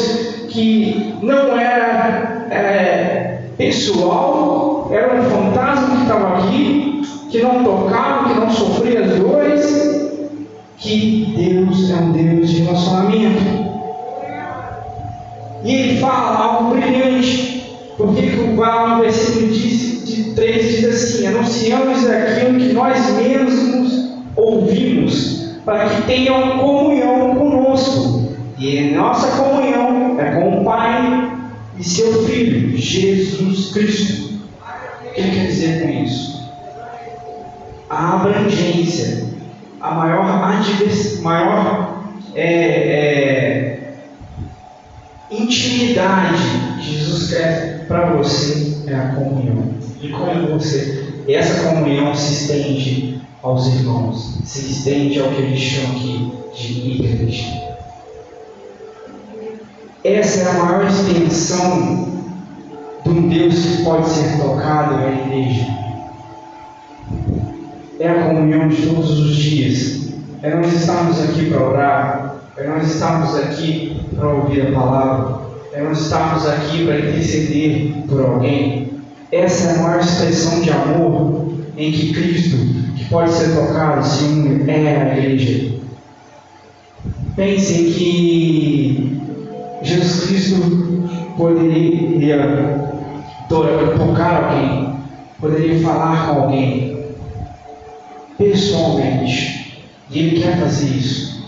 que 0.48 1.14
não 1.22 1.58
era 1.58 2.46
é, 2.50 3.38
pessoal, 3.56 4.88
era 4.90 5.20
um 5.20 5.24
fantasma 5.24 5.96
que 5.96 6.02
estava 6.02 6.38
aqui, 6.38 7.02
que 7.30 7.42
não 7.42 7.64
tocava, 7.64 8.28
que 8.28 8.40
não 8.40 8.50
sofria 8.50 9.00
as 9.00 9.18
dores, 9.18 10.10
que 10.78 11.34
Deus 11.36 11.90
é 11.90 11.94
um 11.94 12.12
Deus 12.12 12.50
de 12.50 12.62
relacionamento. 12.62 13.72
E 15.64 15.74
ele 15.74 16.00
fala 16.00 16.38
algo 16.38 16.74
brilhante, 16.74 17.76
porque 17.96 18.22
no 18.22 19.00
versículo 19.00 19.52
de 19.52 19.81
3 20.34 20.66
diz 20.66 20.84
assim: 20.84 21.26
anunciamos 21.26 22.08
aquilo 22.08 22.58
que 22.58 22.72
nós 22.72 23.10
mesmos 23.16 24.12
ouvimos, 24.36 25.56
para 25.64 25.88
que 25.88 26.02
tenham 26.02 26.58
comunhão 26.58 27.36
conosco. 27.36 28.32
E 28.58 28.92
nossa 28.92 29.42
comunhão 29.42 30.20
é 30.20 30.34
com 30.36 30.60
o 30.60 30.64
Pai 30.64 31.32
e 31.78 31.84
seu 31.84 32.24
Filho, 32.24 32.76
Jesus 32.76 33.72
Cristo. 33.72 34.40
O 35.04 35.14
que 35.14 35.22
quer 35.22 35.46
dizer 35.46 35.82
com 35.82 35.88
isso? 35.88 36.50
A 37.90 38.14
abrangência, 38.14 39.26
a 39.80 39.90
maior, 39.90 40.40
maior 41.20 42.04
é, 42.34 42.44
é, 42.44 43.94
intimidade 45.30 46.42
que 46.80 46.98
Jesus 46.98 47.30
quer 47.30 47.84
para 47.86 48.06
você 48.16 48.78
é 48.86 48.94
a 48.94 49.08
comunhão. 49.14 49.74
E 50.02 50.08
como 50.08 50.48
você, 50.48 51.22
essa 51.28 51.68
comunhão 51.68 52.12
se 52.12 52.32
estende 52.32 53.20
aos 53.40 53.68
irmãos, 53.68 54.40
se 54.44 54.72
estende 54.72 55.20
ao 55.20 55.28
que 55.28 55.42
eles 55.42 55.60
chamam 55.60 55.92
aqui 55.92 56.32
de 56.56 56.90
igreja. 57.04 57.62
Essa 60.02 60.40
é 60.40 60.50
a 60.50 60.64
maior 60.64 60.86
extensão 60.88 62.08
de 63.04 63.10
um 63.10 63.28
Deus 63.28 63.54
que 63.54 63.84
pode 63.84 64.08
ser 64.08 64.36
tocado 64.42 64.94
é 64.96 65.06
a 65.06 65.26
igreja. 65.26 65.66
É 68.00 68.08
a 68.08 68.26
comunhão 68.26 68.68
de 68.68 68.84
todos 68.84 69.20
os 69.20 69.36
dias. 69.36 70.14
É 70.42 70.52
nós 70.52 70.72
estarmos 70.72 71.22
aqui 71.22 71.48
para 71.48 71.64
orar. 71.64 72.36
É 72.56 72.66
nós 72.66 72.92
estarmos 72.92 73.36
aqui 73.36 74.04
para 74.16 74.28
ouvir 74.28 74.66
a 74.66 74.72
palavra. 74.72 75.42
É 75.72 75.80
nós 75.80 76.00
estarmos 76.00 76.44
aqui 76.48 76.84
para 76.84 76.98
interceder 76.98 77.94
por 78.08 78.20
alguém. 78.20 78.91
Essa 79.32 79.70
é 79.70 79.76
a 79.76 79.82
maior 79.82 80.00
expressão 80.00 80.60
de 80.60 80.70
amor 80.70 81.54
em 81.78 81.90
que 81.90 82.12
Cristo, 82.12 82.56
que 82.94 83.06
pode 83.06 83.32
ser 83.32 83.54
tocado, 83.54 84.06
une, 84.24 84.70
é 84.70 85.00
a 85.00 85.18
igreja. 85.18 85.72
Pensem 87.34 87.92
que 87.92 89.22
Jesus 89.82 90.26
Cristo 90.26 90.56
poderia 91.38 92.92
tocar 93.48 94.44
alguém, 94.44 94.96
poderia 95.40 95.80
falar 95.80 96.26
com 96.26 96.42
alguém 96.42 97.06
pessoalmente, 98.36 99.82
e 100.10 100.18
Ele 100.18 100.42
quer 100.42 100.58
fazer 100.58 100.88
isso, 100.88 101.42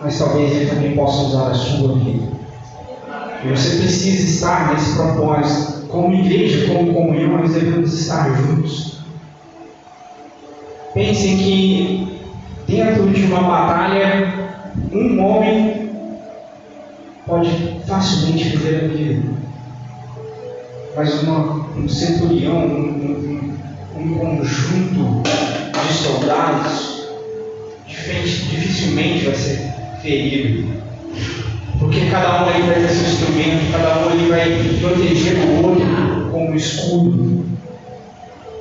mas 0.00 0.16
talvez 0.16 0.52
Ele 0.52 0.70
também 0.70 0.94
possa 0.94 1.22
usar 1.22 1.50
a 1.50 1.54
sua 1.54 1.98
vida. 1.98 2.36
E 3.44 3.48
você 3.48 3.78
precisa 3.78 4.28
estar 4.28 4.72
nesse 4.72 4.94
propósito. 4.94 5.75
Como 5.88 6.14
igreja, 6.14 6.66
como 6.66 6.92
comunhão, 6.92 7.38
nós 7.38 7.54
devemos 7.54 7.92
estar 7.92 8.34
juntos. 8.34 8.98
Pensem 10.94 11.36
que 11.36 12.18
dentro 12.66 13.08
de 13.10 13.24
uma 13.24 13.42
batalha, 13.42 14.34
um 14.92 15.24
homem 15.24 15.90
pode 17.26 17.80
facilmente 17.86 18.50
perder 18.50 18.84
a 18.84 18.88
vida. 18.88 19.28
Mas 20.96 21.22
uma, 21.22 21.66
um 21.76 21.88
centurião, 21.88 22.56
um, 22.66 23.58
um, 23.94 24.00
um 24.00 24.14
conjunto 24.18 25.22
de 25.22 25.92
soldados, 25.92 27.08
dificilmente 27.86 29.26
vai 29.26 29.34
ser 29.34 29.72
ferido. 30.00 30.85
Porque 31.78 32.06
cada 32.10 32.44
um 32.44 32.48
ali 32.48 32.62
vai 32.62 32.74
ter 32.74 32.88
seu 32.88 33.08
instrumento, 33.08 33.72
cada 33.72 33.98
um 33.98 34.10
ali 34.10 34.28
vai 34.28 34.78
proteger 34.80 35.36
o 35.38 35.66
outro 35.66 36.30
com 36.30 36.50
um 36.50 36.54
escudo. 36.54 37.44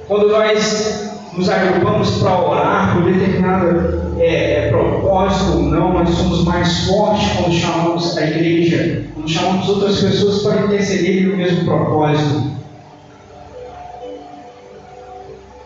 Quando 0.07 0.27
nós 0.29 1.05
nos 1.33 1.49
agrupamos 1.49 2.11
para 2.19 2.39
orar 2.39 2.93
por 2.93 3.11
determinado 3.11 4.15
é, 4.19 4.67
é, 4.67 4.69
propósito 4.69 5.57
ou 5.57 5.63
não, 5.63 5.93
nós 5.93 6.09
somos 6.09 6.43
mais 6.45 6.85
fortes 6.85 7.27
quando 7.37 7.53
chamamos 7.53 8.17
a 8.17 8.25
igreja, 8.25 9.03
quando 9.13 9.29
chamamos 9.29 9.67
outras 9.67 9.99
pessoas 9.99 10.43
para 10.43 10.65
intercederem 10.65 11.23
no 11.23 11.37
mesmo 11.37 11.65
propósito. 11.65 12.55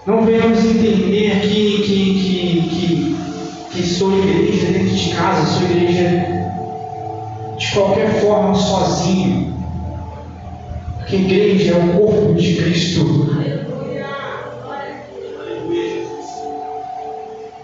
Não 0.08 0.26
venhamos 0.26 0.66
entender 0.66 1.40
que, 1.42 1.84
que, 1.84 2.20
que, 2.24 2.70
que, 2.70 3.18
que 3.72 3.84
sou 3.84 4.18
igreja 4.18 4.72
dentro 4.72 4.96
de 4.96 5.10
casa, 5.14 5.46
sou 5.46 5.70
igreja 5.70 6.39
de 7.60 7.72
qualquer 7.72 8.10
forma 8.22 8.56
sozinho. 8.56 9.54
Porque 10.98 11.16
igreja 11.18 11.76
é 11.76 11.78
o 11.78 12.00
corpo 12.00 12.34
de 12.34 12.56
Cristo. 12.56 13.30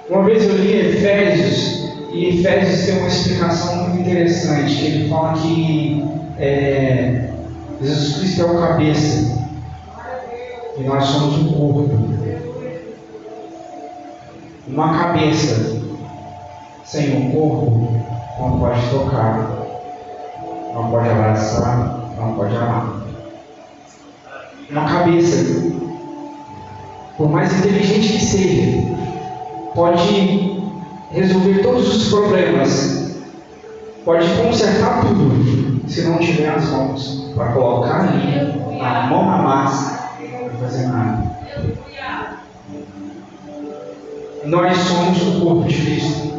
Uma 0.09 0.23
vez 0.23 0.43
eu 0.43 0.57
li 0.57 0.73
Efésios, 0.73 1.89
e 2.13 2.39
Efésios 2.39 2.85
tem 2.85 2.99
uma 2.99 3.07
explicação 3.07 3.89
muito 3.89 4.01
interessante, 4.01 4.75
que 4.75 4.85
ele 4.85 5.09
fala 5.09 5.33
que 5.33 6.03
é, 6.37 7.29
Jesus 7.81 8.17
Cristo 8.17 8.41
é 8.41 8.45
o 8.45 8.59
cabeça 8.59 9.45
e 10.77 10.83
nós 10.83 11.05
somos 11.05 11.37
um 11.37 11.53
corpo. 11.53 11.89
Uma 14.67 14.97
cabeça 14.97 15.81
sem 16.83 17.15
um 17.15 17.31
corpo 17.31 18.05
não 18.39 18.59
pode 18.59 18.89
tocar, 18.89 19.54
não 20.75 20.91
pode 20.91 21.09
abraçar, 21.09 22.13
não 22.17 22.33
pode 22.33 22.53
amar. 22.53 23.01
Uma 24.69 24.85
cabeça, 24.85 25.71
por 27.17 27.29
mais 27.29 27.57
inteligente 27.59 28.13
que 28.13 28.25
seja, 28.25 28.83
pode 29.73 30.61
resolver 31.11 31.61
todos 31.63 31.95
os 31.95 32.09
problemas, 32.09 33.15
pode 34.03 34.27
consertar 34.35 35.01
tudo, 35.01 35.87
se 35.87 36.01
não 36.01 36.17
tiver 36.19 36.49
as 36.49 36.65
mãos 36.69 37.31
para 37.33 37.53
colocar 37.53 38.01
ali 38.01 38.59
a 38.81 39.07
mão 39.07 39.25
na 39.25 39.37
massa 39.37 40.09
e 40.19 40.57
fazer 40.57 40.87
nada. 40.87 41.35
Nós 44.43 44.77
somos 44.77 45.21
o 45.21 45.41
corpo 45.41 45.67
de 45.67 45.81
Cristo. 45.81 46.35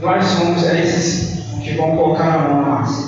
Nós 0.00 0.24
somos 0.24 0.62
esses 0.62 1.40
que 1.62 1.74
vão 1.74 1.96
colocar 1.96 2.34
a 2.34 2.48
mão 2.48 2.62
na 2.62 2.68
massa. 2.68 3.05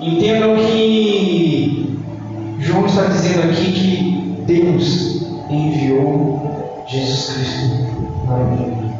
Entendam 0.00 0.56
que 0.56 2.00
João 2.58 2.86
está 2.86 3.04
dizendo 3.04 3.50
aqui 3.50 3.72
que 3.72 4.42
Deus 4.46 5.26
enviou 5.50 6.84
Jesus 6.88 7.34
Cristo 7.34 8.24
para 8.26 8.36
o 8.36 8.44
mundo. 8.46 8.94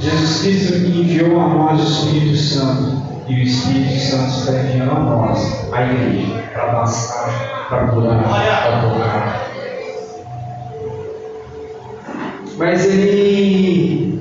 Jesus 0.00 0.40
Cristo 0.40 0.74
enviou 0.74 1.38
a 1.38 1.48
nós 1.48 1.80
o 1.80 1.84
Espírito 1.84 2.36
Santo 2.36 3.02
e 3.28 3.34
o 3.34 3.42
Espírito 3.42 3.98
Santo 3.98 4.38
está 4.38 4.52
enviando 4.52 4.90
a 4.90 5.00
nós, 5.00 5.70
a 5.70 5.82
igreja, 5.82 6.44
para 6.54 6.66
bastar, 6.72 7.66
para 7.68 7.88
curar, 7.88 8.24
para 8.24 8.80
tocar. 8.80 9.50
Mas 12.56 12.86
ele 12.86 14.18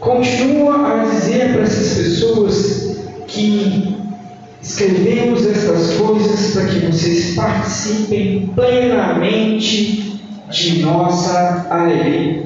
continua 0.00 1.02
a 1.02 1.04
dizer 1.04 1.52
para 1.52 1.62
essas 1.62 1.98
pessoas 1.98 2.71
que 3.32 3.96
escrevemos 4.62 5.46
estas 5.46 5.94
coisas 5.94 6.52
para 6.52 6.66
que 6.66 6.86
vocês 6.86 7.34
participem 7.34 8.50
plenamente 8.54 10.20
de 10.50 10.82
nossa 10.82 11.66
alegria. 11.70 12.44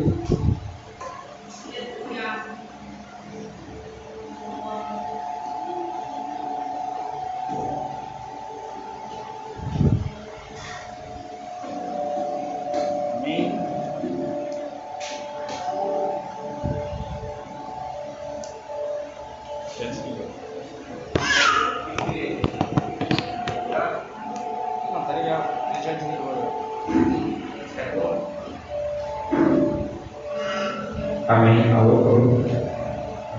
Amém. 31.29 31.72
Alô, 31.72 31.90
alô. 31.90 32.40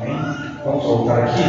Amém. 0.02 0.18
Vamos 0.66 0.84
voltar 0.84 1.24
aqui. 1.24 1.42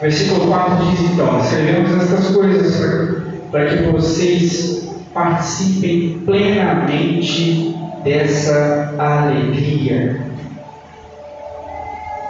Versículo 0.00 0.46
4 0.46 0.76
diz 0.84 1.00
então: 1.10 1.40
Escrevemos 1.40 2.02
estas 2.02 2.28
coisas 2.34 3.24
para 3.50 3.66
que 3.66 3.82
vocês 3.84 4.88
participem 5.12 6.22
plenamente 6.24 7.74
dessa 8.04 8.94
alegria. 8.98 10.20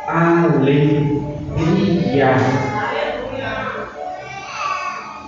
Alegria. 0.06 1.14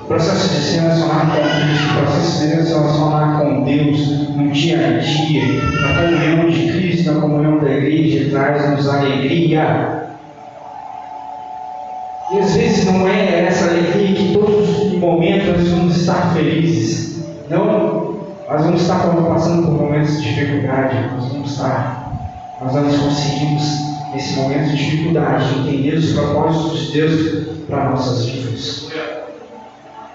O 0.07 0.09
processo 0.09 0.55
de 0.55 0.63
se 0.63 0.79
relacionar 0.79 1.27
com 1.27 1.43
Cristo, 1.43 1.91
o 1.91 2.05
processo 2.05 2.31
de 2.31 2.63
se 2.63 2.73
relacionar 2.73 3.41
com 3.41 3.65
Deus 3.65 4.29
no 4.37 4.53
dia 4.53 4.77
a 4.77 4.99
dia, 5.01 5.43
na 5.81 6.01
comunhão 6.01 6.49
de 6.49 6.73
Cristo, 6.73 7.13
na 7.13 7.21
comunhão 7.21 7.59
da 7.59 7.73
igreja, 7.73 8.31
traz-nos 8.31 8.89
alegria. 8.89 10.07
E 12.33 12.39
às 12.39 12.55
vezes 12.55 12.85
não 12.85 13.09
é 13.09 13.47
essa 13.47 13.69
alegria 13.69 14.15
que 14.15 14.33
todos 14.33 14.79
os 14.79 14.93
momentos 14.93 15.59
nós 15.59 15.69
vamos 15.71 15.97
estar 15.97 16.33
felizes. 16.35 17.25
Não, 17.51 18.21
nós 18.49 18.65
vamos 18.65 18.83
estar 18.83 19.01
passando 19.01 19.67
por 19.67 19.75
momentos 19.75 20.23
de 20.23 20.35
dificuldade, 20.35 20.99
nós 21.17 21.33
vamos 21.33 21.51
estar, 21.51 22.13
nós 22.63 22.73
vamos 22.73 22.97
conseguirmos 22.97 23.65
nesse 24.15 24.37
momento 24.37 24.71
de 24.71 24.77
dificuldade 24.77 25.59
entender 25.59 25.97
os 25.97 26.13
propósitos 26.13 26.87
de 26.87 26.93
Deus 26.93 27.49
para 27.69 27.91
nossas 27.91 28.25
vidas. 28.25 28.87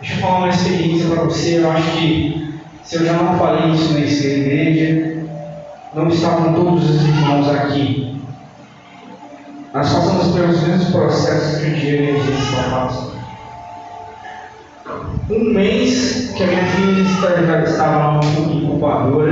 Deixa 0.01 0.15
eu 0.15 0.21
falar 0.21 0.37
uma 0.39 0.49
experiência 0.49 1.09
para 1.09 1.23
você. 1.25 1.59
Eu 1.59 1.71
acho 1.71 1.91
que 1.91 2.59
se 2.83 2.95
eu 2.95 3.05
já 3.05 3.13
não 3.13 3.37
falei 3.37 3.71
isso 3.71 3.93
nessa 3.93 4.25
igreja, 4.25 5.27
não 5.93 6.07
estavam 6.07 6.53
todos 6.55 6.89
os 6.89 7.07
irmãos 7.07 7.47
aqui. 7.49 8.19
Nós 9.71 9.93
passamos 9.93 10.35
pelos 10.35 10.59
mesmos 10.63 10.89
processos 10.89 11.61
que 11.61 11.67
o 11.67 11.75
dia 11.75 11.97
que 11.97 12.09
a 12.09 12.15
está 12.15 12.63
passando. 12.63 13.11
Um 15.29 15.53
mês 15.53 16.33
que 16.35 16.43
a 16.43 16.47
minha 16.47 16.65
filha 16.65 17.63
estava 17.63 18.13
na 18.13 18.25
incubadora, 18.25 19.31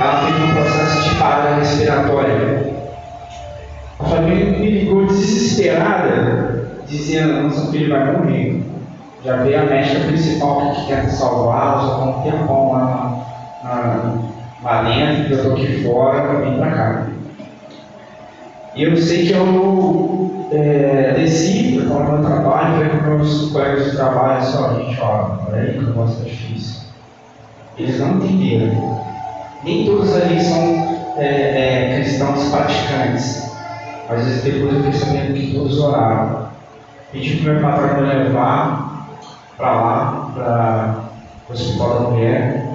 ela 0.00 0.24
teve 0.24 0.42
um 0.42 0.54
processo 0.54 1.10
de 1.10 1.14
parada 1.16 1.56
respiratória. 1.56 2.72
A 3.98 4.04
família 4.04 4.46
me 4.46 4.70
ligou 4.70 5.04
desesperada, 5.04 6.80
dizendo: 6.88 7.42
Nosso 7.42 7.70
filho 7.70 7.90
vai 7.90 8.12
morrer 8.12 8.59
já 9.24 9.36
veio 9.36 9.60
a 9.60 9.64
médica 9.64 10.06
principal 10.06 10.72
que 10.72 10.86
quer 10.86 11.08
salvá-lo, 11.10 11.86
já 11.86 11.92
está 11.92 12.04
um 12.04 12.22
tempão 12.22 12.72
lá, 12.72 13.26
na, 13.62 14.14
lá 14.62 14.82
dentro, 14.82 15.32
eu 15.32 15.36
estou 15.36 15.52
aqui 15.52 15.84
fora 15.84 16.22
para 16.22 16.40
vir 16.40 16.58
para 16.58 16.70
cá. 16.70 17.06
E 18.74 18.82
eu 18.82 18.96
sei 18.96 19.26
que 19.26 19.32
eu 19.32 20.48
é, 20.52 21.14
desci, 21.16 21.76
estava 21.76 22.04
no 22.04 22.18
meu 22.18 22.30
trabalho, 22.30 22.74
falei 22.74 22.88
com 22.88 23.16
meus 23.16 23.50
colegas 23.52 23.90
de 23.90 23.96
trabalho, 23.96 24.44
só, 24.44 24.74
gente, 24.74 25.00
ó, 25.00 25.38
olha 25.48 25.62
aí 25.62 25.72
que 25.72 25.78
o 25.78 25.86
negócio 25.88 26.14
está 26.14 26.24
difícil. 26.24 26.80
Eles 27.76 27.98
não 27.98 28.16
entenderam. 28.16 29.00
Nem 29.64 29.84
todos 29.84 30.14
ali 30.14 30.40
são 30.40 31.14
é, 31.16 31.24
é, 31.26 31.94
cristãos 31.96 32.48
praticantes. 32.48 33.50
Às 34.08 34.24
vezes 34.24 34.42
depois 34.42 34.72
eu 34.72 34.82
fiquei 34.82 34.92
sabendo 34.98 35.34
que 35.34 35.54
todos 35.54 35.78
oraram. 35.78 36.48
Pedi 37.12 37.36
para 37.36 37.50
o 37.50 37.54
meu 37.54 37.62
patrão 37.62 38.00
me 38.00 38.14
levar 38.14 38.79
para 39.60 39.72
lá, 39.72 40.30
para 40.34 40.94
o 41.48 41.52
hospital 41.52 41.88
da 41.94 42.10
mulher. 42.10 42.66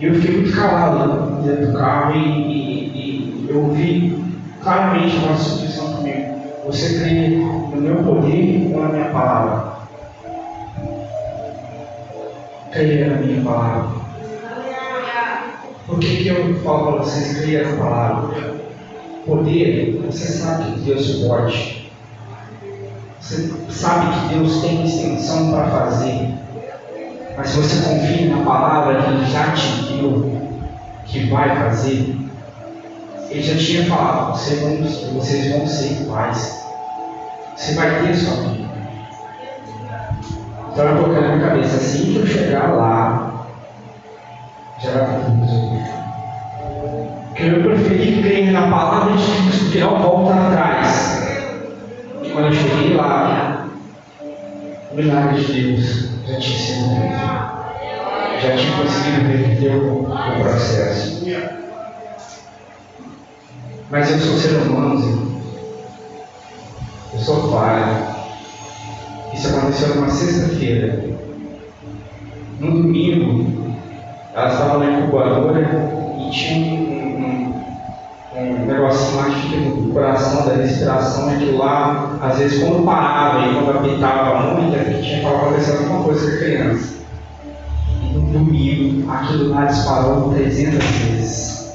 E 0.00 0.06
eu 0.06 0.14
fiquei 0.14 0.36
muito 0.36 0.56
calado 0.56 1.42
dentro 1.42 1.66
do 1.66 1.78
carro 1.78 2.16
e, 2.16 2.18
e, 2.18 3.44
e 3.44 3.46
eu 3.50 3.64
ouvi 3.64 4.24
claramente 4.62 5.16
uma 5.16 5.32
instituição 5.32 5.96
comigo. 5.96 6.34
Você 6.66 7.00
crê 7.00 7.28
no 7.28 7.80
meu 7.80 7.96
poder 7.96 8.72
ou 8.72 8.82
na 8.82 8.88
minha 8.88 9.10
palavra? 9.10 9.74
Creia 12.70 13.08
na 13.08 13.20
minha 13.20 13.42
palavra. 13.42 14.04
Por 15.86 15.98
que, 15.98 16.16
que 16.16 16.28
eu 16.28 16.54
falo 16.62 16.92
para 16.92 17.02
vocês 17.02 17.38
creia 17.38 17.68
na 17.68 17.76
palavra? 17.76 18.64
poder, 19.26 20.00
você 20.04 20.26
sabe 20.26 20.72
que 20.72 20.80
Deus 20.80 21.24
pode. 21.26 21.83
Você 23.24 23.50
sabe 23.70 24.28
que 24.28 24.34
Deus 24.34 24.60
tem 24.60 24.84
extensão 24.84 25.50
para 25.50 25.70
fazer. 25.70 26.34
Mas 27.38 27.54
você 27.54 27.88
confia 27.88 28.36
na 28.36 28.44
palavra 28.44 29.02
que 29.02 29.10
Ele 29.12 29.24
já 29.24 29.50
te 29.52 29.82
deu, 29.84 30.60
que 31.06 31.30
vai 31.30 31.56
fazer, 31.56 32.18
Ele 33.30 33.42
já 33.42 33.56
tinha 33.56 33.86
falado, 33.86 34.36
vocês 34.36 34.60
vão, 34.60 35.14
vocês 35.14 35.50
vão 35.52 35.66
ser 35.66 36.04
pais. 36.04 36.66
Você 37.56 37.72
vai 37.72 38.02
ter 38.02 38.14
sua 38.14 38.42
vida. 38.42 38.68
Então 40.70 40.84
eu 40.84 41.02
coloquei 41.02 41.26
na 41.26 41.48
cabeça, 41.48 41.76
assim 41.76 42.12
que 42.12 42.16
eu 42.18 42.26
chegar 42.26 42.74
lá, 42.74 43.46
já 44.80 44.90
vai 44.90 45.24
tudo 45.24 45.40
resolvido. 45.40 45.94
Porque 47.28 47.42
eu 47.42 47.62
preferi 47.62 48.22
crer 48.22 48.52
na 48.52 48.70
palavra 48.70 49.16
de 49.16 49.24
Cristo 49.24 49.70
que 49.72 49.80
não 49.80 49.98
volta 49.98 50.34
atrás. 50.34 51.23
Quando 52.34 52.46
eu 52.46 52.52
cheguei 52.52 52.96
lá, 52.96 53.68
o 54.90 54.96
milagre 54.96 55.40
de 55.40 55.52
Deus 55.52 56.08
já 56.26 56.40
tinha 56.40 56.58
sido 56.58 56.88
feito. 56.88 57.14
Já 58.42 58.56
tinha 58.56 58.76
conseguido 58.76 59.28
reverter 59.28 59.76
o, 59.76 60.02
o 60.02 60.40
processo. 60.40 61.24
Mas 63.88 64.10
eu 64.10 64.18
sou 64.18 64.36
ser 64.36 64.56
humano, 64.62 65.00
Senhor. 65.00 65.28
Eu 67.12 67.20
sou 67.20 67.52
pai. 67.52 68.04
Isso 69.32 69.56
aconteceu 69.56 69.94
numa 69.94 70.10
sexta-feira. 70.10 71.04
No 72.58 72.82
domingo, 72.82 73.76
ela 74.34 74.48
estava 74.48 74.78
na 74.78 74.90
incubadora 74.90 75.70
e 76.18 76.30
tinha 76.32 76.93
que 79.54 79.70
fica 79.70 79.80
no 79.80 79.92
coração 79.92 80.46
da 80.46 80.54
respiração, 80.54 81.30
e 81.30 81.34
aquilo 81.34 81.58
lá, 81.58 82.18
às 82.20 82.38
vezes 82.38 82.62
quando 82.62 82.84
parava 82.84 83.46
e 83.46 83.54
quando 83.54 83.78
apitava 83.78 84.54
muito, 84.54 84.74
a 84.74 84.84
gente 84.84 85.02
tinha 85.02 85.20
que 85.20 85.26
acontecer 85.26 85.72
alguma 85.72 86.04
coisa 86.04 86.28
com 86.28 86.34
a 86.34 86.38
criança. 86.38 86.94
E 88.02 88.14
no 88.14 88.20
domingo, 88.32 89.10
aquilo 89.10 89.50
lá 89.50 89.64
disparou 89.66 90.32
300 90.32 90.84
vezes. 90.84 91.74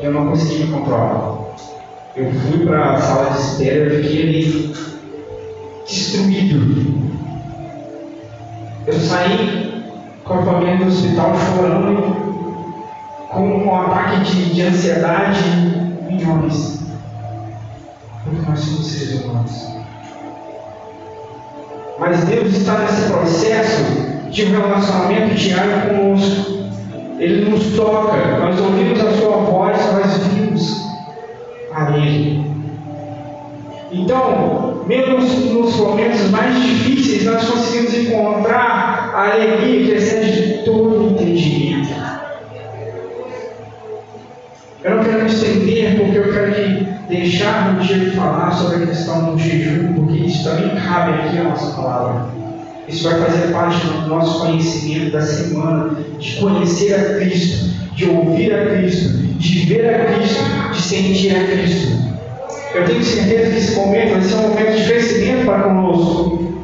Eu 0.00 0.12
não 0.12 0.28
consegui 0.28 0.64
me 0.64 0.72
controlar. 0.72 1.38
Eu 2.16 2.32
fui 2.32 2.66
para 2.66 2.92
a 2.92 3.00
sala 3.00 3.30
de 3.30 3.38
espera 3.38 3.94
e 3.94 4.02
fiquei 4.02 4.22
ali 4.28 4.74
destruído. 5.86 7.08
Eu 8.86 8.94
saí 8.94 9.84
com 10.24 10.34
a 10.34 10.42
família 10.42 10.76
do 10.76 10.86
hospital 10.86 11.34
chorando, 11.36 12.16
com 13.28 13.40
um 13.40 13.74
ataque 13.76 14.20
de, 14.24 14.54
de 14.54 14.62
ansiedade 14.62 15.40
milhões. 16.08 16.77
Porque 18.28 18.50
nós 18.50 18.60
somos 18.60 18.86
seres 18.86 19.24
humanos. 19.24 19.68
Mas 21.98 22.24
Deus 22.24 22.54
está 22.54 22.78
nesse 22.78 23.10
processo 23.10 23.82
de 24.30 24.44
relacionamento 24.44 25.34
diário 25.34 25.88
conosco. 25.88 26.58
Ele 27.18 27.50
nos 27.50 27.74
toca, 27.74 28.38
nós 28.38 28.60
ouvimos 28.60 29.00
a 29.00 29.12
sua 29.18 29.36
voz, 29.38 29.76
nós 29.92 30.16
vimos 30.28 30.80
a 31.72 31.96
Ele. 31.96 32.48
Então, 33.90 34.84
mesmo 34.86 35.18
nos 35.18 35.76
momentos 35.76 36.30
mais 36.30 36.62
difíceis, 36.62 37.24
nós 37.24 37.44
conseguimos 37.48 37.94
encontrar 37.94 39.12
a 39.14 39.32
alegria 39.32 39.84
que 39.84 39.90
excede 39.92 40.64
todo 40.64 41.10
entendimento. 41.10 41.88
Eu 44.84 44.96
não 44.96 45.04
quero 45.04 45.24
me 45.24 45.30
deixar 47.28 47.78
dia 47.80 47.98
de 47.98 48.10
falar 48.12 48.50
sobre 48.52 48.82
a 48.82 48.86
questão 48.86 49.32
do 49.32 49.38
jejum, 49.38 49.92
porque 49.92 50.24
isso 50.24 50.44
também 50.44 50.74
cabe 50.76 51.12
aqui 51.12 51.38
a 51.38 51.44
nossa 51.44 51.76
palavra. 51.76 52.26
Isso 52.88 53.04
vai 53.06 53.20
fazer 53.20 53.52
parte 53.52 53.86
do 53.86 54.08
nosso 54.08 54.40
conhecimento 54.40 55.12
da 55.12 55.20
semana, 55.20 55.94
de 56.18 56.36
conhecer 56.36 56.94
a 56.94 57.18
Cristo, 57.18 57.66
de 57.94 58.06
ouvir 58.06 58.54
a 58.54 58.66
Cristo, 58.66 59.10
de 59.38 59.58
ver 59.66 59.94
a 59.94 60.04
Cristo, 60.06 60.42
de 60.72 60.80
sentir 60.80 61.36
a 61.36 61.44
Cristo. 61.44 61.98
Eu 62.74 62.84
tenho 62.86 63.04
certeza 63.04 63.50
que 63.50 63.58
esse 63.58 63.76
momento 63.76 64.12
vai 64.12 64.22
ser 64.22 64.34
um 64.36 64.48
momento 64.48 64.76
de 64.76 64.84
crescimento 64.84 65.44
para 65.44 65.62
conosco. 65.64 66.54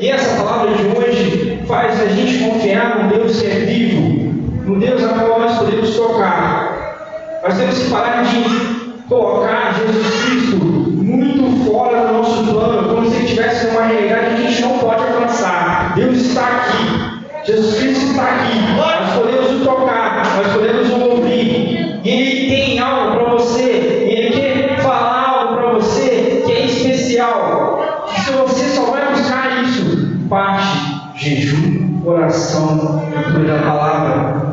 E 0.00 0.08
essa 0.08 0.42
palavra 0.42 0.74
de 0.76 0.82
hoje 0.96 1.58
faz 1.66 2.00
a 2.00 2.06
gente 2.06 2.42
confiar 2.42 3.02
no 3.02 3.10
Deus 3.10 3.38
que 3.38 3.46
é 3.46 3.58
vivo, 3.66 4.32
no 4.64 4.80
Deus 4.80 5.04
a 5.04 5.08
qual 5.08 5.40
nós 5.40 5.58
podemos 5.58 5.94
tocar. 5.94 7.40
Nós 7.42 7.58
temos 7.58 7.78
que 7.78 7.90
parar 7.90 8.24
de 8.24 8.89
colocar 9.10 9.74
Jesus 9.74 10.24
Cristo 10.24 10.56
muito 10.64 11.64
fora 11.64 12.06
do 12.06 12.12
nosso 12.12 12.44
plano, 12.44 12.94
como 12.94 13.10
se 13.10 13.16
ele 13.16 13.24
estivesse 13.24 13.66
numa 13.66 13.82
realidade 13.82 14.36
que 14.36 14.46
a 14.46 14.50
gente 14.50 14.62
não 14.62 14.78
pode 14.78 15.02
alcançar. 15.02 15.94
Deus 15.96 16.16
está 16.16 16.46
aqui. 16.46 17.42
Jesus 17.44 17.78
Cristo 17.80 18.04
está 18.12 18.22
aqui. 18.22 18.56
Nós 18.76 19.12
podemos 19.14 19.60
o 19.60 19.64
tocar, 19.64 20.36
nós 20.36 20.52
podemos 20.52 20.90
o 20.90 21.00
ouvir. 21.00 22.00
E 22.04 22.08
Ele 22.08 22.54
tem 22.54 22.78
algo 22.78 23.16
para 23.16 23.32
você. 23.32 24.06
E 24.08 24.14
Ele 24.14 24.40
quer 24.40 24.80
falar 24.80 25.28
algo 25.28 25.54
para 25.56 25.72
você 25.72 26.44
que 26.46 26.52
é 26.52 26.66
especial. 26.66 28.06
E 28.14 28.20
se 28.20 28.30
você 28.30 28.64
só 28.68 28.92
vai 28.92 29.10
buscar 29.10 29.64
isso, 29.64 30.18
parte, 30.28 31.00
jejum, 31.16 32.00
oração, 32.04 33.02
leitura 33.12 33.58
da 33.58 33.62
palavra. 33.62 34.50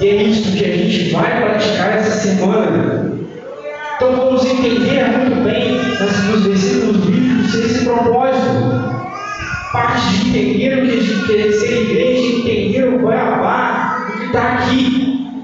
E 0.00 0.08
é 0.08 0.22
isso 0.24 0.50
que 0.56 0.64
a 0.64 0.76
gente 0.76 1.10
vai 1.10 1.40
praticar 1.40 1.98
essa 1.98 2.10
semana. 2.10 3.01
Então 4.02 4.16
vamos 4.16 4.44
entender 4.44 5.04
muito 5.16 5.44
bem 5.44 5.76
nos 5.76 6.44
versículos 6.44 6.96
bíblicos 7.06 7.54
esse 7.54 7.84
propósito. 7.84 9.00
Parte 9.72 10.08
de 10.08 10.38
entender 10.40 10.82
o 10.82 11.24
que 11.24 11.38
é 11.38 11.52
ser 11.52 11.82
igreja, 11.82 12.36
entender 12.36 12.88
o 12.88 12.98
Goiabá, 12.98 14.08
o 14.08 14.18
que 14.18 14.24
está 14.24 14.54
aqui. 14.54 15.40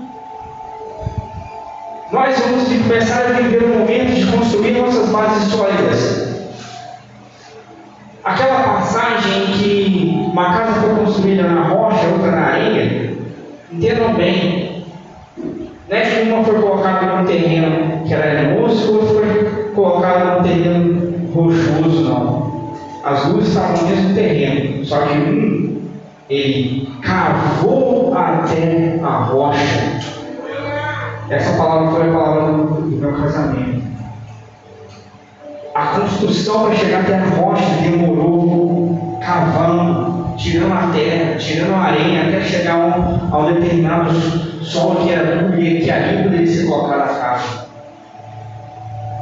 Nós 2.11 2.37
vamos 2.41 2.65
começar 2.83 3.27
a 3.27 3.33
viver 3.41 3.63
o 3.63 3.79
momento 3.79 4.15
de 4.17 4.27
construir 4.27 4.73
nossas 4.73 5.09
bases 5.11 5.53
sólidas. 5.53 6.51
Aquela 8.25 8.63
passagem 8.65 9.41
em 9.41 9.53
que 9.53 10.31
uma 10.33 10.59
casa 10.59 10.81
foi 10.81 10.97
construída 10.97 11.45
na 11.45 11.63
rocha, 11.63 12.09
outra 12.09 12.33
na 12.33 12.47
areia, 12.49 13.17
entendam 13.71 14.15
bem. 14.15 14.68
Uma 16.23 16.43
foi 16.43 16.61
colocada 16.61 17.07
num 17.07 17.25
terreno 17.25 18.03
que 18.05 18.13
era 18.13 18.43
e 18.43 18.59
outra 18.59 18.77
foi 18.77 19.73
colocada 19.75 20.37
num 20.37 20.43
terreno 20.43 21.31
rochoso, 21.33 22.03
não. 22.03 22.75
As 23.05 23.27
duas 23.27 23.49
estavam 23.49 23.77
no 23.77 23.89
mesmo 23.89 24.15
terreno, 24.15 24.85
só 24.85 25.01
que 25.03 25.17
um, 25.17 25.83
ele 26.29 26.89
cavou 27.03 28.13
até 28.17 28.99
a 29.03 29.19
rocha. 29.25 30.01
Essa 31.31 31.57
palavra 31.57 31.91
foi 31.93 32.09
a 32.09 32.13
palavra 32.13 32.53
do 32.53 32.97
meu 32.97 33.13
casamento. 33.13 33.83
A 35.75 35.87
construção 35.87 36.65
para 36.65 36.75
chegar 36.75 37.03
até 37.03 37.15
a 37.15 37.25
rocha 37.29 37.83
demorou 37.83 39.19
cavando, 39.25 40.37
tirando 40.37 40.73
a 40.73 40.91
terra, 40.93 41.37
tirando 41.37 41.75
a 41.75 41.79
areia, 41.79 42.29
até 42.29 42.43
chegar 42.43 42.75
a 42.75 42.87
um, 42.99 43.35
a 43.35 43.39
um 43.39 43.55
determinado 43.55 44.11
solo 44.69 45.07
que 45.07 45.13
era 45.13 45.59
e 45.59 45.81
que 45.81 45.91
ali 45.91 46.23
poderia 46.23 46.47
ser 46.47 46.67
colocada 46.67 47.05
a 47.05 47.15
casa. 47.15 47.69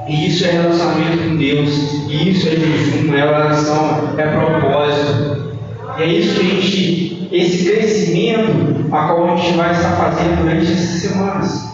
E 0.08 0.28
isso 0.28 0.46
é 0.46 0.50
relacionamento 0.50 1.28
com 1.28 1.36
Deus, 1.36 1.70
e 2.08 2.30
isso 2.30 2.48
é 2.48 2.52
jejum, 2.52 3.14
é 3.14 3.24
oração, 3.24 4.14
é 4.16 4.26
propósito. 4.26 5.56
E 5.98 6.02
é 6.02 6.06
isso 6.06 6.38
que 6.38 6.46
a 6.46 6.60
gente, 6.60 7.28
esse 7.32 7.70
crescimento 7.70 8.86
a 8.92 9.08
qual 9.08 9.32
a 9.32 9.36
gente 9.36 9.56
vai 9.56 9.72
estar 9.72 9.96
fazendo 9.96 10.42
durante 10.42 10.72
essas 10.72 11.00
semanas. 11.00 11.66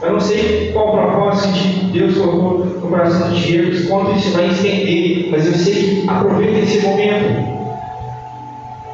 Eu 0.00 0.12
não 0.12 0.20
sei 0.20 0.70
qual 0.72 0.88
o 0.88 0.92
propósito 0.92 1.52
que 1.52 1.86
Deus 1.86 2.16
colocou 2.16 2.64
no 2.64 2.80
coração 2.88 3.30
de 3.30 3.42
Diego, 3.42 3.88
quanto 3.88 4.18
isso 4.18 4.30
vai 4.30 4.48
estender, 4.48 5.28
mas 5.30 5.46
eu 5.46 5.54
sei 5.54 5.74
que 5.74 6.08
aproveita 6.08 6.60
esse 6.60 6.86
momento. 6.86 7.60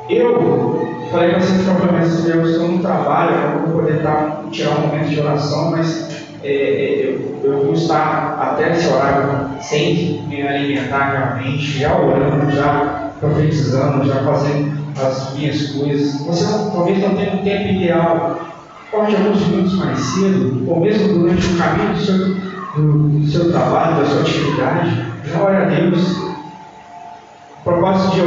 Eu 0.09 0.86
falei 1.11 1.31
para 1.31 1.41
vocês 1.41 1.69
promessas 1.69 2.25
que 2.25 2.31
eu 2.31 2.47
estou 2.47 2.69
no 2.69 2.79
trabalho, 2.81 3.35
eu 3.35 3.51
não 3.51 3.67
vou 3.67 3.81
poder 3.81 4.03
tirar 4.51 4.79
um 4.79 4.87
momento 4.89 5.09
de 5.09 5.21
oração, 5.21 5.71
mas 5.71 6.27
é, 6.43 6.49
eu, 7.05 7.41
eu 7.43 7.65
vou 7.65 7.75
estar 7.75 8.39
até 8.41 8.73
esse 8.73 8.93
horário 8.93 9.51
sem 9.61 10.23
me 10.29 10.47
alimentar 10.47 11.13
realmente, 11.13 11.81
já 11.81 11.97
orando, 11.97 12.51
já 12.51 13.11
profetizando, 13.21 14.07
já 14.07 14.23
fazendo 14.23 14.77
as 15.01 15.35
minhas 15.35 15.73
coisas. 15.73 16.21
Você 16.27 16.45
não, 16.51 16.71
talvez 16.71 17.01
não 17.01 17.15
tenha 17.15 17.35
um 17.35 17.45
tempo 17.45 17.69
ideal 17.69 18.47
Pode 18.91 19.17
alguns 19.17 19.47
minutos 19.49 19.75
mais 19.75 19.99
cedo, 19.99 20.65
ou 20.67 20.81
mesmo 20.81 21.19
durante 21.19 21.47
o 21.47 21.59
caminho 21.59 21.93
do 21.93 22.01
seu, 22.01 22.35
do, 22.77 23.27
seu 23.27 23.53
trabalho, 23.53 23.97
da 23.97 24.07
sua 24.07 24.21
atividade, 24.21 25.07
ore 25.39 25.57
a 25.57 25.65
Deus. 25.65 26.17
Propósito 27.65 28.15
de 28.15 28.21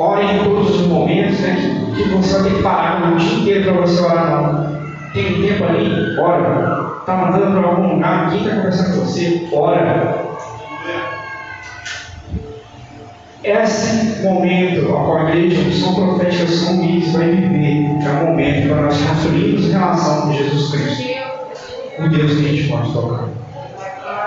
ore 0.00 0.24
em 0.24 0.44
todos 0.44 0.80
os 0.80 0.86
momentos, 0.86 1.40
né? 1.40 1.69
Que, 2.02 2.08
você 2.08 2.34
vai 2.34 2.50
ter 2.50 2.56
que 2.56 2.62
parar 2.62 3.12
o 3.12 3.16
dia 3.16 3.40
inteiro 3.40 3.72
para 3.72 3.80
você 3.80 4.00
orar, 4.00 4.42
não. 4.42 4.80
Tem 5.12 5.38
um 5.38 5.46
tempo 5.46 5.64
ali? 5.64 6.18
Ora. 6.18 6.90
Está 7.00 7.10
Está 7.10 7.28
andando 7.28 7.58
para 7.58 7.68
algum 7.70 7.94
lugar, 7.94 8.30
quem 8.30 8.38
está 8.38 8.54
conversando 8.54 8.94
com 8.94 9.04
você, 9.04 9.48
ora. 9.52 10.30
Esse 13.42 14.22
momento 14.22 14.92
ao 14.92 15.04
qual 15.06 15.26
a 15.26 15.30
igreja, 15.34 15.62
missão 15.62 15.94
profética 15.94 16.46
São 16.46 16.76
Luís 16.76 17.10
vai 17.12 17.30
viver, 17.30 17.86
é 18.04 18.22
um 18.22 18.26
momento 18.26 18.68
para 18.68 18.82
nós 18.82 19.00
construirmos 19.00 19.72
relação 19.72 20.20
com 20.22 20.32
Jesus 20.34 20.70
Cristo, 20.70 21.04
o 21.98 22.08
Deus 22.08 22.32
que 22.32 22.46
a 22.46 22.48
gente 22.48 22.68
pode 22.68 22.92
tocar. 22.92 23.28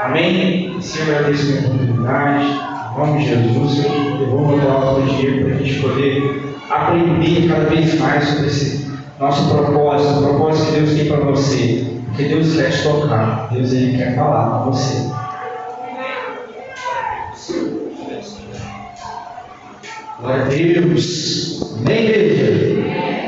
Amém? 0.03 0.81
Senhor, 0.81 1.15
agradeço 1.15 1.53
a 1.53 1.59
oportunidade, 1.59 2.45
em 2.45 2.99
nome 2.99 3.19
de 3.19 3.29
Jesus, 3.29 3.85
eu 3.85 4.29
vou 4.29 4.57
botar 4.57 4.91
o 4.93 5.03
dia 5.03 5.45
para 5.45 5.53
a 5.53 5.57
gente 5.57 5.79
poder 5.79 6.52
aprender 6.73 7.47
cada 7.47 7.65
vez 7.65 7.99
mais 7.99 8.27
sobre 8.27 8.47
esse 8.47 8.91
nosso 9.19 9.49
propósito, 9.49 10.19
o 10.19 10.23
propósito 10.23 10.65
que 10.71 10.79
Deus 10.79 10.93
tem 10.93 11.07
para 11.07 11.25
você. 11.25 11.93
Porque 12.05 12.23
Deus 12.25 12.55
quer 12.55 12.71
te 12.71 12.83
tocar, 12.83 13.49
Deus 13.51 13.73
ele 13.73 13.97
quer 13.97 14.15
falar 14.15 14.63
com 14.63 14.71
você. 14.71 15.13
Glória 20.19 20.45
a 20.45 20.47
Deus. 20.47 21.75
Amém, 21.79 22.05
igreja? 22.05 23.22